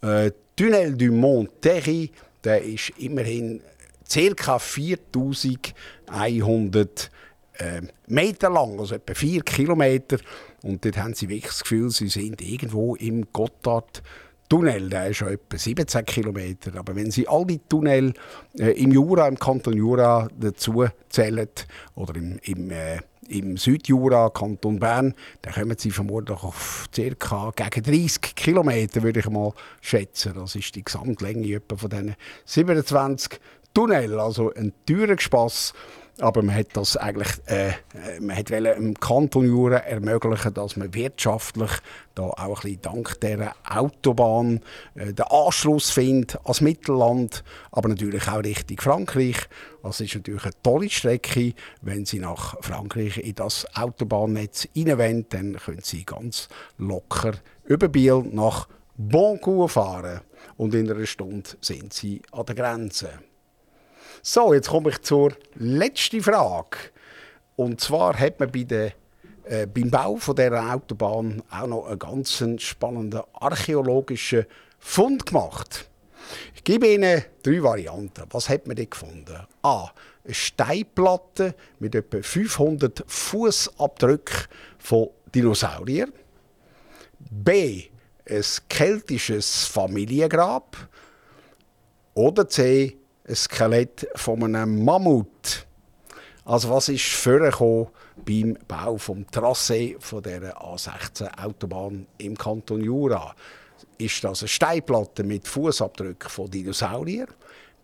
äh, 0.01 0.31
Tunnel 0.55 0.95
du 0.95 1.11
Mont 1.11 1.61
Terry. 1.61 2.11
Der 2.43 2.63
ist 2.63 2.91
immerhin 2.97 3.61
ca. 4.37 4.59
4100 4.59 7.11
äh, 7.53 7.81
Meter 8.07 8.49
lang, 8.49 8.79
also 8.79 8.95
etwa 8.95 9.13
4 9.13 9.41
Kilometer. 9.41 10.17
Und 10.63 10.83
dort 10.83 10.97
haben 10.97 11.13
sie 11.13 11.29
wirklich 11.29 11.51
das 11.51 11.61
Gefühl, 11.61 11.89
sie 11.89 12.07
sind 12.07 12.41
irgendwo 12.41 12.95
im 12.95 13.31
Gotthard. 13.31 14.01
Tunnel, 14.49 14.89
der 14.89 15.09
ist 15.09 15.17
schon 15.17 15.29
etwa 15.29 15.57
17 15.57 16.05
Kilometer. 16.05 16.75
Aber 16.75 16.95
wenn 16.95 17.11
Sie 17.11 17.27
all 17.27 17.45
die 17.45 17.59
Tunnel 17.59 18.13
äh, 18.57 18.71
im 18.71 18.91
Jura, 18.91 19.27
im 19.27 19.37
Kanton 19.37 19.77
Jura 19.77 20.27
dazu 20.37 20.85
zählen, 21.07 21.47
oder 21.93 22.15
im, 22.15 22.39
im, 22.43 22.71
äh, 22.71 22.99
im 23.27 23.57
Südjura, 23.57 24.31
Kanton 24.31 24.79
Bern, 24.79 25.13
dann 25.43 25.53
kommen 25.53 25.77
Sie 25.77 25.91
vermutlich 25.91 26.43
auf 26.43 26.89
ca. 26.91 27.51
gegen 27.55 27.83
30 27.83 28.35
Kilometer, 28.35 29.03
würde 29.03 29.19
ich 29.19 29.29
mal 29.29 29.53
schätzen. 29.81 30.33
Das 30.33 30.55
ist 30.55 30.75
die 30.75 30.83
Gesamtlänge 30.83 31.55
etwa 31.55 31.77
von 31.77 31.89
diesen 31.91 32.15
27 32.45 33.39
Tunnel. 33.75 34.19
Also 34.19 34.51
ein 34.53 34.73
teurer 34.87 35.19
Spass. 35.19 35.73
Aber 36.22 36.41
man 36.41 36.55
hat 36.55 36.67
das 36.74 36.97
eigentlich, 36.97 37.30
äh, 37.45 37.70
äh, 37.70 37.74
man 38.20 38.36
hat 38.36 38.51
im 38.51 38.93
Kanton 38.99 39.45
Jura 39.45 39.78
ermöglichen, 39.78 40.53
dass 40.53 40.76
man 40.76 40.93
wirtschaftlich 40.93 41.72
da 42.13 42.24
auch 42.24 42.38
ein 42.38 42.53
bisschen 42.61 42.82
dank 42.82 43.22
dieser 43.22 43.55
Autobahn 43.63 44.59
äh, 44.95 45.13
den 45.13 45.26
Anschluss 45.26 45.91
findet 45.91 46.36
ans 46.43 46.59
Mittelland, 46.59 47.43
aber 47.72 47.88
natürlich 47.88 48.28
auch 48.28 48.43
Richtung 48.43 48.78
Frankreich. 48.82 49.38
Das 49.82 50.01
ist 50.01 50.13
natürlich 50.13 50.43
eine 50.43 50.61
tolle 50.61 50.89
Strecke. 50.89 51.53
Wenn 51.82 52.05
Sie 52.05 52.20
nach 52.20 52.61
Frankreich 52.61 53.17
in 53.17 53.36
das 53.36 53.65
Autobahnnetz 53.76 54.67
hineinwollen, 54.74 55.26
dann 55.30 55.53
können 55.53 55.82
Sie 55.84 56.03
ganz 56.03 56.49
locker 56.78 57.34
über 57.65 57.88
Biel 57.88 58.26
nach 58.30 58.67
Boncourt 58.97 59.72
fahren. 59.72 60.20
Und 60.57 60.76
in 60.76 60.91
einer 60.91 61.05
Stunde 61.05 61.49
sind 61.61 61.93
Sie 61.93 62.22
an 62.34 62.45
der 62.45 62.55
Grenze. 62.55 63.09
So, 64.22 64.53
jetzt 64.53 64.70
komme 64.70 64.89
ich 64.89 65.01
zur 65.01 65.34
letzten 65.55 66.22
Frage. 66.22 66.78
Und 67.55 67.82
zwar 67.82 68.18
hat 68.18 68.39
man 68.39 68.51
bei 68.51 68.64
der, 68.64 68.93
äh, 69.43 69.66
beim 69.66 69.89
Bau 69.89 70.16
von 70.18 70.36
dieser 70.36 70.74
Autobahn 70.74 71.43
auch 71.49 71.68
noch 71.68 71.88
einen 71.88 71.99
ganz 71.99 72.43
spannenden 72.57 73.22
archäologischen 73.34 74.45
Fund 74.80 75.26
gemacht. 75.26 75.89
Ich 76.55 76.64
gebe 76.64 76.88
Ihnen 76.88 77.24
drei 77.43 77.64
Varianten. 77.64 78.24
Was 78.30 78.49
hat 78.49 78.68
man 78.68 78.76
dort 78.76 78.91
gefunden? 78.91 79.47
A. 79.64 79.89
Eine 80.24 80.34
Steinplatte 80.34 81.55
mit 81.80 81.95
etwa 81.95 82.22
500 82.22 83.03
Fußabdrücken 83.07 84.47
von 84.78 85.10
Dinosauriern. 85.34 86.14
B. 87.18 87.86
Ein 88.30 88.43
keltisches 88.68 89.66
Familiengrab. 89.66 90.78
Oder 92.14 92.47
C 92.47 92.98
ein 93.30 93.36
Skelett 93.36 94.07
von 94.15 94.43
einem 94.43 94.84
Mammut. 94.84 95.65
Also 96.45 96.69
was 96.71 96.89
ist 96.89 97.05
vorgekommen 97.05 97.88
beim 98.25 98.57
Bau 98.67 98.97
vom 98.97 99.30
Trassee 99.30 99.95
von 99.99 100.23
der 100.23 100.57
A16 100.57 101.38
Autobahn 101.38 102.07
im 102.17 102.36
Kanton 102.36 102.84
Jura? 102.84 103.36
Ist 103.99 104.23
das 104.23 104.41
eine 104.41 104.47
Steinplatte 104.47 105.23
mit 105.23 105.47
Fußabdrücken 105.47 106.30
von 106.30 106.49
Dinosauriern? 106.49 107.30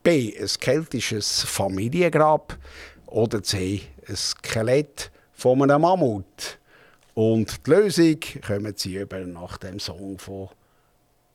B. 0.02 0.36
Ein 0.38 0.48
keltisches 0.60 1.44
Familiengrab? 1.44 2.58
Oder 3.08 3.44
C. 3.44 3.82
Ein 4.08 4.16
Skelett 4.16 5.12
von 5.34 5.62
einem 5.62 5.82
Mammut? 5.82 6.58
Und 7.14 7.66
die 7.66 7.70
Lösung 7.70 8.20
kommen 8.46 8.74
Sie 8.76 8.96
über 8.96 9.20
nach 9.20 9.58
dem 9.58 9.80
Song 9.80 10.18
von, 10.18 10.50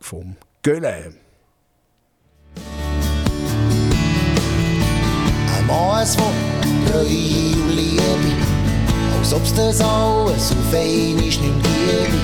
vom 0.01 0.37
Gölle. 0.63 1.15
Maß 5.71 6.17
von 6.17 6.33
Treue 6.91 7.55
und 7.55 7.77
Liebe, 7.77 8.03
als 9.17 9.33
ob's 9.33 9.55
das 9.55 9.81
alles 9.81 10.51
auf 10.51 10.75
einmal 10.75 11.23
nicht 11.23 11.41
gäbe. 11.41 12.19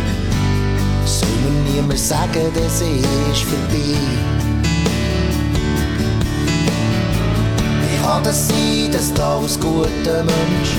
Soll 1.04 1.28
mir 1.44 1.72
niemand 1.72 1.98
sagen, 1.98 2.50
das 2.54 2.80
ist 2.80 3.42
vorbei. 3.44 3.98
Wie 7.82 7.98
kann 8.02 8.24
das 8.24 8.48
sein, 8.48 8.90
dass 8.90 9.14
du 9.14 9.22
als 9.22 9.60
guter 9.60 10.24
Mensch 10.24 10.72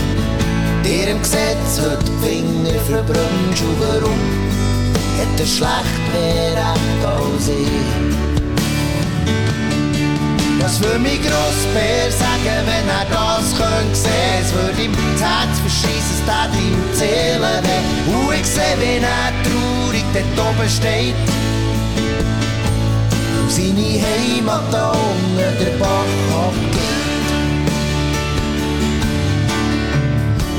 dir 0.84 1.13
Gesetz 1.13 1.80
heute 1.80 2.03
die 2.03 2.28
Finger 2.28 2.80
verbrennst? 2.82 3.61
Und 3.61 3.80
warum 3.80 4.20
hat 5.18 5.39
er 5.39 5.45
schlecht 5.45 6.03
mehr 6.11 6.51
Recht 6.51 7.05
als 7.05 7.47
ich? 7.47 8.28
Was 10.59 10.82
würde 10.82 10.99
mein 10.99 11.22
Grossbär 11.22 11.97
weh. 18.58 18.64
Und 18.64 18.64
ich 18.64 18.64
seh, 18.64 18.76
wie 18.80 19.03
er 19.03 19.34
traurig 19.43 20.05
dort 20.14 20.47
oben 20.47 20.70
steht. 20.70 21.16
Und 23.39 23.51
seine 23.51 24.01
Heimat 24.03 24.64
da 24.72 24.91
unten 24.91 25.58
der 25.60 25.72
Bach 25.80 26.16
abgeht. 26.34 27.28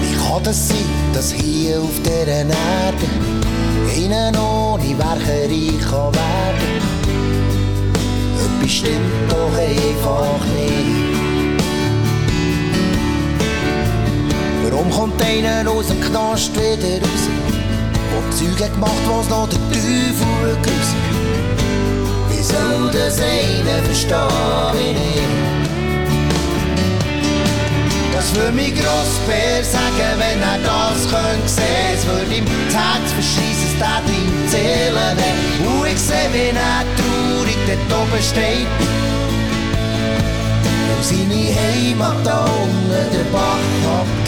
Wie 0.02 0.16
kann 0.16 0.42
das 0.44 0.68
sein, 0.68 0.90
dass 1.12 1.32
hier 1.32 1.80
auf 1.80 2.02
dieser 2.02 2.26
Erde 2.26 2.54
einer 3.94 4.40
ohne 4.40 4.98
Werke 4.98 5.48
reich 5.48 5.90
kann 5.90 6.14
werden? 6.14 6.78
Etwas 8.38 8.72
stimmt 8.72 9.30
doch 9.30 9.54
einfach 9.58 10.44
nicht. 10.54 11.08
Warum 14.64 14.90
kommt 14.90 15.22
einer 15.22 15.70
aus 15.70 15.86
dem 15.88 16.00
Knast 16.00 16.54
wieder 16.54 17.00
raus? 17.00 17.57
Zeugen 18.30 18.72
gemacht, 18.72 19.02
was 19.06 19.28
noch 19.28 19.48
der 19.48 19.58
Teufel 19.70 20.56
grüßt? 20.62 20.96
Wie 22.30 22.42
soll 22.42 22.90
das 22.92 23.18
einer 23.20 23.82
verstehen, 23.84 24.72
wie 24.74 24.92
nicht? 24.92 25.58
Das 28.14 28.34
würde 28.34 28.52
mein 28.52 28.74
Grossbär 28.74 29.62
sagen, 29.62 30.12
wenn 30.18 30.42
er 30.42 30.58
das 30.58 31.08
könnte 31.08 31.48
sehen. 31.48 31.94
Es 31.94 32.06
würde 32.06 32.34
ihm 32.34 32.44
das 32.44 32.74
Herz 32.74 33.12
verschießen, 33.12 33.68
es 33.72 33.78
tat 33.78 34.02
ihm 34.06 34.48
Seele 34.48 35.14
weh. 35.16 35.66
Und 35.66 35.86
ich 35.86 35.98
seh, 35.98 36.28
wie 36.32 36.48
er 36.48 36.84
traurig 36.98 37.58
dort 37.66 38.00
oben 38.00 38.22
steht. 38.22 38.66
Und 40.90 41.04
seine 41.04 41.42
Heimat 41.56 42.16
da 42.24 42.44
unten 42.44 43.12
der 43.12 43.24
Bach 43.32 44.00
abgeht. 44.00 44.27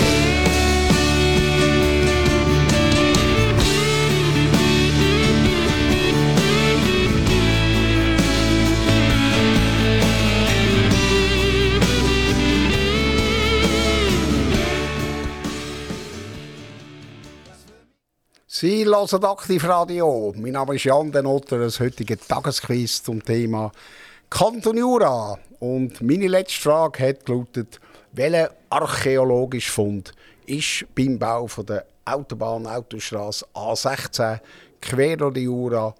Sie 18.60 18.84
hören 18.84 19.24
Aktivradio. 19.24 20.34
Mein 20.36 20.52
Name 20.52 20.74
ist 20.74 20.84
Jan 20.84 21.10
Denotter, 21.10 21.58
das 21.60 21.80
heutige 21.80 22.18
Tagesquiz 22.18 23.02
zum 23.02 23.24
Thema 23.24 23.72
Kanton 24.28 24.76
Jura. 24.76 25.38
Und 25.60 26.02
meine 26.02 26.28
letzte 26.28 26.60
Frage 26.60 27.08
hat 27.08 27.24
gelautet, 27.24 27.80
welcher 28.12 28.52
archäologische 28.68 29.72
Fund 29.72 30.12
ist 30.44 30.84
beim 30.94 31.18
Bau 31.18 31.46
von 31.46 31.64
der 31.64 31.86
Autobahn 32.04 32.66
Autostraße 32.66 33.46
A16 33.54 34.40
quer 34.82 35.16
durch 35.16 35.32
die 35.32 35.44
Jura 35.44 35.94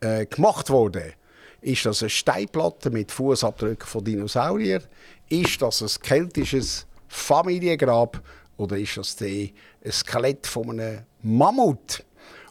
äh, 0.00 0.24
gemacht 0.24 0.70
worden? 0.70 1.12
Ist 1.60 1.84
das 1.84 2.00
eine 2.00 2.08
Steinplatte 2.08 2.88
mit 2.88 3.12
Fußabdrücken 3.12 3.86
von 3.86 4.02
Dinosauriern? 4.02 4.84
Ist 5.28 5.60
das 5.60 5.82
ein 5.82 6.02
keltisches 6.02 6.86
Familiengrab? 7.08 8.22
oder 8.56 8.76
ist 8.76 8.96
das 8.96 9.16
ein 9.20 9.50
Skelett 9.90 10.46
von 10.46 10.70
einem 10.70 11.00
Mammut? 11.22 12.04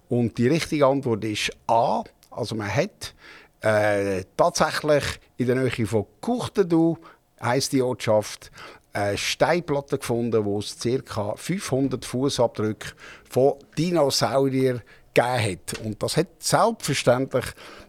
Und 0.09 0.37
die 0.37 0.47
richtige 0.47 0.85
Antwort 0.85 1.23
ist 1.23 1.51
A. 1.67 2.03
Also 2.31 2.55
man 2.55 2.73
hat 2.73 3.13
äh, 3.61 4.23
tatsächlich 4.37 5.03
in 5.37 5.47
der 5.47 5.55
Nähe 5.55 5.87
von 5.87 6.05
Kuchtendu, 6.21 6.97
heisst 7.41 7.73
die 7.73 7.81
Ortschaft, 7.81 8.51
eine 8.93 9.17
Steinplatte 9.17 9.97
gefunden, 9.97 10.45
wo 10.45 10.59
es 10.59 10.77
ca. 11.05 11.35
500 11.35 12.05
Fußabdrücke 12.05 12.89
von 13.29 13.55
Dinosauriern 13.77 14.81
gegeben 15.13 15.43
hat. 15.43 15.79
Und 15.83 16.01
das 16.01 16.17
hat 16.17 16.27
selbstverständlich 16.39 17.45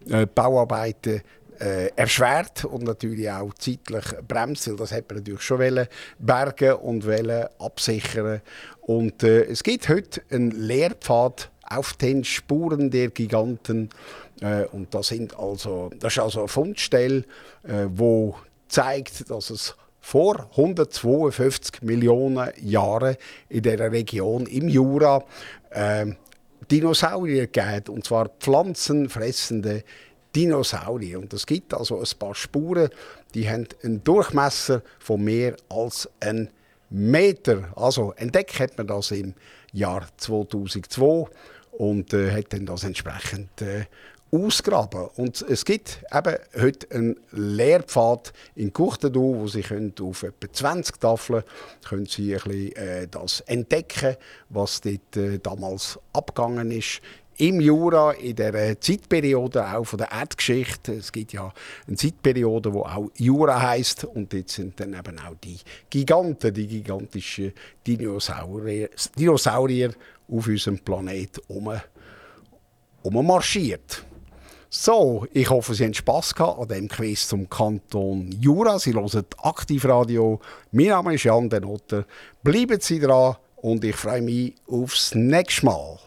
äh, 0.09 0.21
die 0.21 0.25
Bauarbeiten 0.25 1.21
äh, 1.59 1.87
erschwert 1.95 2.65
und 2.65 2.83
natürlich 2.83 3.29
auch 3.29 3.53
zeitlich 3.55 4.05
bremst, 4.27 4.67
weil 4.67 4.75
das 4.75 4.91
hat 4.91 5.09
man 5.09 5.19
natürlich 5.19 5.41
schon 5.41 5.59
wollen, 5.59 5.87
bergen 6.19 6.73
und 6.73 7.05
wollen 7.05 7.47
absichern. 7.59 8.41
Und 8.81 9.23
äh, 9.23 9.43
es 9.45 9.63
gibt 9.63 9.89
heute 9.89 10.21
einen 10.29 10.51
Lehrpfad 10.51 11.51
auf 11.69 11.93
den 11.93 12.23
Spuren 12.23 12.89
der 12.91 13.09
Giganten. 13.09 13.89
Äh, 14.41 14.65
und 14.65 14.93
das, 14.93 15.07
sind 15.07 15.37
also, 15.37 15.89
das 15.99 16.13
ist 16.13 16.19
also 16.19 16.39
eine 16.39 16.47
Fundstelle, 16.47 17.23
äh, 17.63 17.85
wo 17.89 18.35
zeigt, 18.67 19.29
dass 19.29 19.49
es 19.49 19.75
vor 19.99 20.47
152 20.51 21.81
Millionen 21.81 22.49
Jahren 22.61 23.17
in 23.49 23.63
der 23.63 23.91
Region 23.91 24.45
im 24.45 24.69
Jura 24.69 25.23
äh, 25.71 26.05
Dinosaurier 26.71 27.47
gegeben, 27.47 27.93
und 27.93 28.05
zwar 28.05 28.29
pflanzenfressende 28.29 29.83
Dinosaurier. 30.35 31.19
Und 31.19 31.33
es 31.33 31.45
gibt 31.45 31.73
also 31.73 31.99
ein 31.99 32.19
paar 32.19 32.35
Spuren, 32.35 32.89
die 33.33 33.49
haben 33.49 33.67
einen 33.83 34.03
Durchmesser 34.03 34.81
von 34.99 35.23
mehr 35.23 35.55
als 35.69 36.09
einen 36.19 36.49
Meter. 36.89 37.69
Also 37.75 38.13
entdeckt 38.13 38.59
hat 38.59 38.77
man 38.77 38.87
das 38.87 39.11
im 39.11 39.33
Jahr 39.73 40.07
2002 40.17 41.29
und 41.77 42.13
äh, 42.13 42.31
hat 42.31 42.53
dann 42.53 42.65
das 42.65 42.83
entsprechend 42.83 43.61
äh, 43.61 43.85
ausgraben. 44.31 45.07
Und 45.15 45.41
es 45.47 45.63
gibt 45.63 46.03
eben 46.13 46.35
heute 46.59 46.91
einen 46.91 47.15
Lehrpfad 47.31 48.33
in 48.55 48.73
Kuchtendu, 48.73 49.41
wo 49.41 49.47
Sie 49.47 49.61
können 49.61 49.93
auf 50.01 50.23
etwa 50.23 50.51
20 50.51 50.99
Tafeln 50.99 51.43
können 51.87 52.07
Sie 52.07 52.35
ein 52.35 52.41
bisschen, 52.41 52.75
äh, 52.75 53.07
das 53.07 53.41
entdecken, 53.41 54.15
was 54.49 54.81
dort 54.81 55.15
äh, 55.15 55.39
damals 55.39 55.99
abgegangen 56.13 56.71
ist. 56.71 57.01
Im 57.39 57.61
Jura, 57.61 58.13
in 58.13 58.35
der 58.35 58.81
Zeitperiode 58.81 59.63
auch 59.63 59.83
von 59.83 59.99
der 59.99 60.11
Erdgeschichte. 60.11 60.93
Es 60.93 61.11
gibt 61.11 61.33
ja 61.33 61.53
eine 61.85 61.95
Zeitperiode, 61.95 62.73
wo 62.73 62.81
auch 62.81 63.11
Jura 63.15 63.61
heißt 63.61 64.05
und 64.05 64.33
dort 64.33 64.49
sind 64.49 64.79
dann 64.79 64.95
eben 64.95 65.19
auch 65.19 65.35
die 65.43 65.59
Giganten, 65.87 66.51
die 66.51 66.65
gigantischen 66.65 67.53
Dinosaurier, 67.85 68.89
Dinosaurier 69.15 69.91
auf 70.29 70.47
unserem 70.47 70.79
Planet 70.79 71.41
um, 71.47 71.71
marschiert. 73.25 74.05
So, 74.69 75.25
ich 75.31 75.49
hoffe, 75.49 75.73
Sie 75.73 75.85
haben 75.85 75.93
Spass 75.93 76.35
gehabt 76.35 76.59
an 76.59 76.67
diesem 76.67 76.87
Quiz 76.89 77.27
zum 77.27 77.49
Kanton 77.49 78.29
Jura. 78.33 78.77
Sie 78.79 78.93
hören 78.93 79.25
Aktivradio. 79.41 80.41
Mein 80.71 80.87
Name 80.87 81.15
ist 81.15 81.23
Jan 81.23 81.49
Denotter. 81.49 82.05
Bleiben 82.43 82.79
Sie 82.81 82.99
dran 82.99 83.37
und 83.55 83.83
ich 83.85 83.95
freue 83.95 84.21
mich 84.21 84.55
aufs 84.67 85.15
nächste 85.15 85.65
Mal. 85.67 85.97